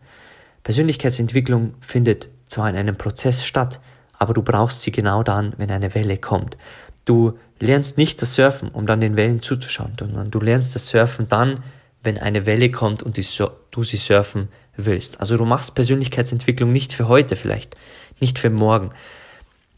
Persönlichkeitsentwicklung 0.62 1.74
findet 1.80 2.28
zwar 2.46 2.68
in 2.70 2.76
einem 2.76 2.96
Prozess 2.96 3.44
statt, 3.44 3.80
aber 4.18 4.34
du 4.34 4.42
brauchst 4.42 4.82
sie 4.82 4.92
genau 4.92 5.22
dann, 5.22 5.52
wenn 5.56 5.70
eine 5.70 5.94
Welle 5.94 6.16
kommt. 6.16 6.56
Du 7.04 7.38
lernst 7.60 7.98
nicht 7.98 8.20
das 8.22 8.34
Surfen, 8.34 8.68
um 8.70 8.86
dann 8.86 9.00
den 9.00 9.16
Wellen 9.16 9.42
zuzuschauen, 9.42 9.92
sondern 9.98 10.30
du 10.30 10.40
lernst 10.40 10.74
das 10.74 10.88
Surfen 10.88 11.28
dann, 11.28 11.62
wenn 12.02 12.18
eine 12.18 12.46
Welle 12.46 12.70
kommt 12.70 13.02
und 13.02 13.16
du 13.16 13.82
sie 13.82 13.96
surfen 13.96 14.48
willst. 14.76 15.20
Also 15.20 15.36
du 15.36 15.44
machst 15.44 15.74
Persönlichkeitsentwicklung 15.74 16.72
nicht 16.72 16.92
für 16.92 17.08
heute 17.08 17.36
vielleicht, 17.36 17.76
nicht 18.20 18.38
für 18.38 18.50
morgen. 18.50 18.90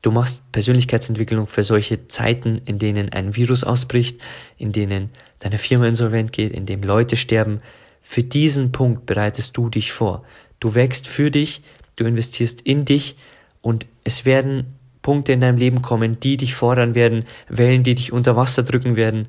Du 0.03 0.11
machst 0.11 0.53
Persönlichkeitsentwicklung 0.53 1.47
für 1.47 1.65
solche 1.65 2.07
Zeiten, 2.07 2.61
in 2.65 2.79
denen 2.79 3.13
ein 3.13 3.35
Virus 3.35 3.65
ausbricht, 3.65 4.21
in 4.57 4.73
denen 4.73 5.11
deine 5.41 5.59
Firma 5.59 5.87
insolvent 5.87 6.33
geht, 6.33 6.53
in 6.53 6.67
dem 6.67 6.83
Leute 6.83 7.17
sterben. 7.17 7.61
Für 8.03 8.23
diesen 8.23 8.71
Punkt 8.71 9.07
bereitest 9.07 9.57
du 9.57 9.69
dich 9.69 9.93
vor. 9.93 10.25
Du 10.61 10.75
wächst 10.75 11.09
für 11.09 11.31
dich, 11.31 11.63
du 11.97 12.05
investierst 12.05 12.61
in 12.61 12.85
dich 12.85 13.17
und 13.63 13.87
es 14.05 14.25
werden 14.25 14.76
Punkte 15.07 15.31
in 15.31 15.41
deinem 15.41 15.57
Leben 15.57 15.83
kommen, 15.83 16.19
die 16.19 16.37
dich 16.37 16.57
fordern 16.57 16.97
werden, 16.97 17.27
Wellen, 17.49 17.85
die 17.85 17.95
dich 17.95 18.13
unter 18.13 18.35
Wasser 18.35 18.65
drücken 18.65 18.97
werden. 18.97 19.29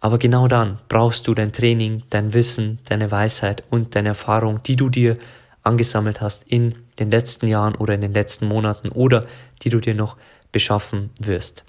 Aber 0.00 0.18
genau 0.18 0.48
dann 0.48 0.80
brauchst 0.88 1.28
du 1.28 1.34
dein 1.34 1.52
Training, 1.52 2.02
dein 2.10 2.34
Wissen, 2.34 2.80
deine 2.88 3.12
Weisheit 3.12 3.62
und 3.70 3.94
deine 3.94 4.08
Erfahrung, 4.08 4.64
die 4.64 4.74
du 4.74 4.88
dir 4.88 5.16
angesammelt 5.62 6.20
hast 6.20 6.48
in 6.48 6.74
den 6.98 7.12
letzten 7.12 7.46
Jahren 7.46 7.76
oder 7.76 7.94
in 7.94 8.00
den 8.00 8.14
letzten 8.14 8.48
Monaten 8.48 8.88
oder 8.88 9.26
die 9.62 9.70
du 9.70 9.78
dir 9.78 9.94
noch 9.94 10.16
beschaffen 10.50 11.10
wirst. 11.20 11.64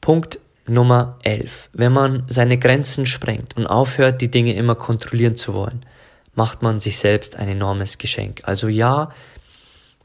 Punkt 0.00 0.40
Nummer 0.66 1.18
11. 1.22 1.70
Wenn 1.72 1.92
man 1.92 2.24
seine 2.26 2.58
Grenzen 2.58 3.06
sprengt 3.06 3.56
und 3.56 3.68
aufhört, 3.68 4.20
die 4.22 4.30
Dinge 4.32 4.54
immer 4.54 4.74
kontrollieren 4.74 5.36
zu 5.36 5.54
wollen, 5.54 5.86
macht 6.34 6.62
man 6.62 6.80
sich 6.80 6.98
selbst 6.98 7.36
ein 7.36 7.48
enormes 7.48 7.98
Geschenk. 7.98 8.40
Also 8.42 8.66
ja, 8.66 9.10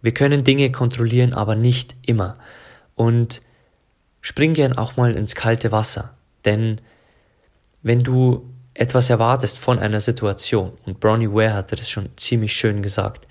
wir 0.05 0.13
können 0.13 0.43
Dinge 0.43 0.71
kontrollieren, 0.71 1.33
aber 1.33 1.55
nicht 1.55 1.95
immer. 2.05 2.37
Und 2.93 3.41
spring 4.21 4.53
gern 4.53 4.77
auch 4.77 4.97
mal 4.97 5.15
ins 5.15 5.33
kalte 5.33 5.71
Wasser. 5.71 6.13
Denn 6.45 6.79
wenn 7.81 8.03
du 8.03 8.47
etwas 8.75 9.09
erwartest 9.09 9.57
von 9.57 9.79
einer 9.79 9.99
Situation, 9.99 10.73
und 10.85 10.99
Bronnie 10.99 11.31
Ware 11.31 11.55
hatte 11.55 11.75
das 11.75 11.89
schon 11.89 12.09
ziemlich 12.17 12.53
schön 12.53 12.83
gesagt, 12.83 13.27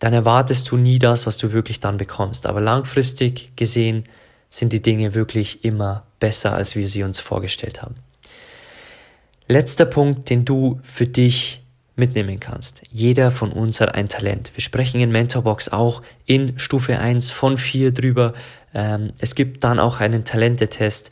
dann 0.00 0.12
erwartest 0.12 0.68
du 0.68 0.76
nie 0.76 0.98
das, 0.98 1.28
was 1.28 1.38
du 1.38 1.52
wirklich 1.52 1.78
dann 1.78 1.96
bekommst. 1.96 2.46
Aber 2.46 2.60
langfristig 2.60 3.54
gesehen 3.54 4.08
sind 4.48 4.72
die 4.72 4.82
Dinge 4.82 5.14
wirklich 5.14 5.64
immer 5.64 6.02
besser, 6.18 6.54
als 6.54 6.74
wir 6.74 6.88
sie 6.88 7.04
uns 7.04 7.20
vorgestellt 7.20 7.82
haben. 7.82 7.94
Letzter 9.46 9.84
Punkt, 9.84 10.28
den 10.28 10.44
du 10.44 10.80
für 10.82 11.06
dich 11.06 11.62
mitnehmen 11.98 12.40
kannst. 12.40 12.82
Jeder 12.90 13.30
von 13.30 13.52
uns 13.52 13.80
hat 13.80 13.94
ein 13.94 14.08
Talent. 14.08 14.52
Wir 14.54 14.62
sprechen 14.62 15.00
in 15.00 15.10
Mentorbox 15.10 15.70
auch 15.70 16.02
in 16.26 16.58
Stufe 16.58 16.98
1 16.98 17.30
von 17.30 17.56
4 17.56 17.92
drüber. 17.92 18.34
Ähm, 18.74 19.12
es 19.18 19.34
gibt 19.34 19.64
dann 19.64 19.78
auch 19.78 20.00
einen 20.00 20.24
Talentetest, 20.24 21.10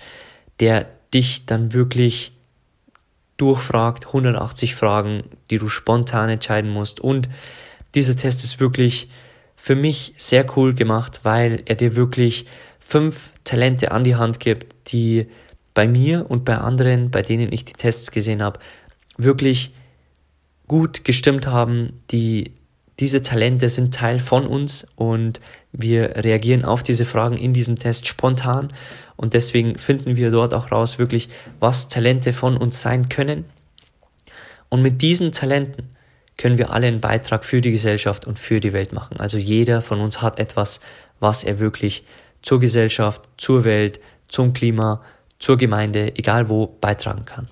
der 0.60 0.86
dich 1.12 1.46
dann 1.46 1.72
wirklich 1.72 2.32
durchfragt, 3.36 4.06
180 4.06 4.74
Fragen, 4.74 5.24
die 5.50 5.58
du 5.58 5.68
spontan 5.68 6.28
entscheiden 6.28 6.70
musst. 6.70 7.00
Und 7.00 7.28
dieser 7.94 8.16
Test 8.16 8.44
ist 8.44 8.60
wirklich 8.60 9.08
für 9.56 9.74
mich 9.74 10.14
sehr 10.16 10.46
cool 10.56 10.74
gemacht, 10.74 11.20
weil 11.22 11.62
er 11.66 11.74
dir 11.74 11.96
wirklich 11.96 12.46
fünf 12.78 13.30
Talente 13.44 13.90
an 13.90 14.04
die 14.04 14.16
Hand 14.16 14.40
gibt, 14.40 14.92
die 14.92 15.26
bei 15.74 15.86
mir 15.88 16.30
und 16.30 16.44
bei 16.44 16.56
anderen, 16.56 17.10
bei 17.10 17.22
denen 17.22 17.52
ich 17.52 17.64
die 17.64 17.72
Tests 17.72 18.10
gesehen 18.10 18.42
habe, 18.42 18.60
wirklich 19.18 19.72
gut 20.68 21.04
gestimmt 21.04 21.46
haben, 21.46 22.00
die 22.10 22.52
diese 22.98 23.22
Talente 23.22 23.68
sind 23.68 23.92
Teil 23.92 24.20
von 24.20 24.46
uns 24.46 24.86
und 24.96 25.40
wir 25.72 26.16
reagieren 26.24 26.64
auf 26.64 26.82
diese 26.82 27.04
Fragen 27.04 27.36
in 27.36 27.52
diesem 27.52 27.78
Test 27.78 28.06
spontan 28.06 28.72
und 29.16 29.34
deswegen 29.34 29.76
finden 29.76 30.16
wir 30.16 30.30
dort 30.30 30.54
auch 30.54 30.72
raus 30.72 30.98
wirklich, 30.98 31.28
was 31.60 31.88
Talente 31.88 32.32
von 32.32 32.56
uns 32.56 32.80
sein 32.80 33.08
können. 33.08 33.44
Und 34.70 34.82
mit 34.82 35.02
diesen 35.02 35.32
Talenten 35.32 35.88
können 36.38 36.58
wir 36.58 36.70
alle 36.70 36.86
einen 36.86 37.00
Beitrag 37.00 37.44
für 37.44 37.60
die 37.60 37.70
Gesellschaft 37.70 38.26
und 38.26 38.38
für 38.38 38.60
die 38.60 38.72
Welt 38.72 38.92
machen. 38.92 39.20
Also 39.20 39.38
jeder 39.38 39.82
von 39.82 40.00
uns 40.00 40.22
hat 40.22 40.38
etwas, 40.38 40.80
was 41.20 41.44
er 41.44 41.58
wirklich 41.58 42.04
zur 42.42 42.60
Gesellschaft, 42.60 43.22
zur 43.36 43.64
Welt, 43.64 44.00
zum 44.28 44.52
Klima, 44.52 45.02
zur 45.38 45.56
Gemeinde, 45.56 46.16
egal 46.16 46.48
wo, 46.48 46.66
beitragen 46.66 47.24
kann. 47.24 47.48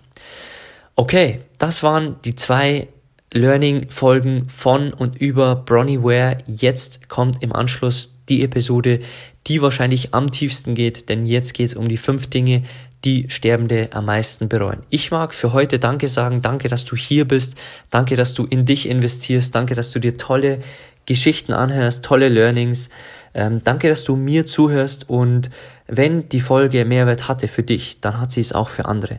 Okay, 0.97 1.41
das 1.59 1.83
waren 1.83 2.17
die 2.25 2.37
zwei 2.37 2.89
Learning-Folgen 3.35 4.49
von 4.49 4.93
und 4.93 5.21
über 5.21 5.57
Bronnie 5.57 6.03
Ware. 6.03 6.39
Jetzt 6.47 7.09
kommt 7.09 7.43
im 7.43 7.53
Anschluss 7.53 8.15
die 8.29 8.43
Episode, 8.43 9.01
die 9.49 9.61
wahrscheinlich 9.61 10.15
am 10.15 10.31
tiefsten 10.31 10.75
geht, 10.75 11.09
denn 11.09 11.27
jetzt 11.27 11.53
geht 11.53 11.67
es 11.67 11.75
um 11.75 11.89
die 11.89 11.97
fünf 11.97 12.29
Dinge, 12.29 12.63
die 13.05 13.27
Sterbende 13.29 13.91
am 13.93 14.07
meisten 14.07 14.49
bereuen. 14.49 14.81
Ich 14.89 15.11
mag 15.11 15.35
für 15.35 15.53
heute 15.53 15.79
Danke 15.79 16.09
sagen. 16.09 16.41
Danke, 16.41 16.69
dass 16.69 16.85
du 16.85 16.97
hier 16.97 17.27
bist. 17.27 17.59
Danke, 17.91 18.17
dass 18.17 18.33
du 18.33 18.45
in 18.45 18.65
dich 18.65 18.89
investierst. 18.89 19.55
Danke, 19.55 19.75
dass 19.75 19.91
du 19.91 19.99
dir 19.99 20.17
tolle 20.17 20.61
Geschichten 21.05 21.53
anhörst, 21.53 22.05
tolle 22.05 22.29
Learnings. 22.29 22.89
Ähm, 23.35 23.61
danke, 23.63 23.89
dass 23.89 24.05
du 24.05 24.17
mir 24.17 24.47
zuhörst 24.47 25.11
und 25.11 25.51
wenn 25.87 26.29
die 26.29 26.41
Folge 26.41 26.85
Mehrwert 26.85 27.29
hatte 27.29 27.49
für 27.49 27.63
dich, 27.63 28.01
dann 28.01 28.21
hat 28.21 28.33
sie 28.33 28.41
es 28.41 28.53
auch 28.53 28.69
für 28.69 28.87
andere. 28.87 29.19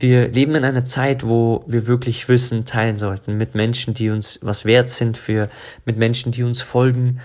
Wir 0.00 0.28
leben 0.28 0.54
in 0.54 0.64
einer 0.64 0.84
Zeit, 0.84 1.26
wo 1.26 1.64
wir 1.66 1.88
wirklich 1.88 2.28
Wissen 2.28 2.64
teilen 2.64 2.98
sollten 2.98 3.36
mit 3.36 3.56
Menschen, 3.56 3.94
die 3.94 4.10
uns 4.10 4.38
was 4.42 4.64
wert 4.64 4.90
sind, 4.90 5.16
für, 5.16 5.50
mit 5.84 5.96
Menschen, 5.96 6.30
die 6.30 6.44
uns 6.44 6.62
folgen. 6.62 7.20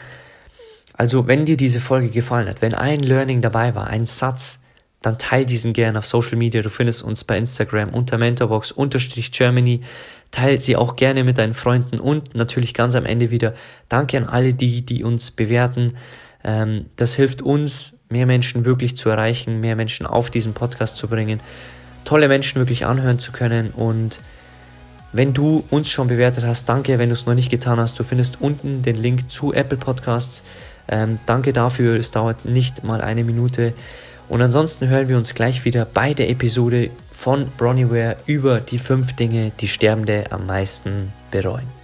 Also, 0.93 1.27
wenn 1.27 1.45
dir 1.45 1.55
diese 1.55 1.79
Folge 1.79 2.09
gefallen 2.09 2.49
hat, 2.49 2.63
wenn 2.63 2.73
ein 2.73 2.99
Learning 2.99 3.41
dabei 3.41 3.75
war, 3.75 3.87
ein 3.87 4.07
Satz, 4.07 4.59
dann 5.03 5.19
teil 5.19 5.45
diesen 5.45 5.73
gerne 5.73 5.99
auf 5.99 6.07
Social 6.07 6.37
Media. 6.37 6.63
Du 6.63 6.69
findest 6.69 7.03
uns 7.03 7.23
bei 7.25 7.37
Instagram 7.37 7.89
unter 7.89 8.17
Mentorbox-Germany. 8.17 9.81
Teil 10.31 10.59
sie 10.59 10.75
auch 10.75 10.95
gerne 10.95 11.23
mit 11.23 11.37
deinen 11.37 11.53
Freunden 11.53 11.99
und 11.99 12.33
natürlich 12.33 12.73
ganz 12.73 12.95
am 12.95 13.05
Ende 13.05 13.29
wieder 13.29 13.53
Danke 13.87 14.17
an 14.17 14.25
alle 14.25 14.53
die, 14.53 14.83
die 14.83 15.03
uns 15.03 15.29
bewerten. 15.29 15.95
Ähm, 16.43 16.87
das 16.95 17.15
hilft 17.15 17.43
uns, 17.43 17.99
mehr 18.09 18.25
Menschen 18.25 18.65
wirklich 18.65 18.97
zu 18.97 19.09
erreichen, 19.09 19.59
mehr 19.59 19.75
Menschen 19.75 20.05
auf 20.05 20.31
diesen 20.31 20.53
Podcast 20.53 20.97
zu 20.97 21.07
bringen, 21.07 21.39
tolle 22.05 22.27
Menschen 22.27 22.59
wirklich 22.59 22.85
anhören 22.85 23.19
zu 23.19 23.31
können 23.31 23.71
und 23.71 24.19
wenn 25.13 25.33
du 25.33 25.63
uns 25.69 25.89
schon 25.89 26.07
bewertet 26.07 26.43
hast, 26.43 26.67
danke. 26.67 26.97
Wenn 26.97 27.09
du 27.09 27.13
es 27.13 27.27
noch 27.27 27.35
nicht 27.35 27.51
getan 27.51 27.79
hast, 27.79 27.99
du 27.99 28.03
findest 28.03 28.41
unten 28.41 28.81
den 28.81 28.95
Link 28.95 29.31
zu 29.31 29.53
Apple 29.53 29.77
Podcasts. 29.77 30.43
Ähm, 30.87 31.19
danke 31.27 31.53
dafür. 31.53 31.95
Es 31.95 32.09
dauert 32.09 32.45
nicht 32.45 32.83
mal 32.83 32.99
eine 32.99 33.23
Minute. 33.23 33.73
Und 34.27 34.41
ansonsten 34.41 34.87
hören 34.87 35.07
wir 35.09 35.17
uns 35.17 35.35
gleich 35.35 35.65
wieder 35.65 35.85
bei 35.85 36.15
der 36.15 36.31
Episode 36.31 36.89
von 37.11 37.47
Bronnyware 37.57 38.17
über 38.25 38.59
die 38.59 38.79
fünf 38.79 39.13
Dinge, 39.13 39.51
die 39.59 39.67
Sterbende 39.67 40.31
am 40.31 40.47
meisten 40.47 41.13
bereuen. 41.29 41.82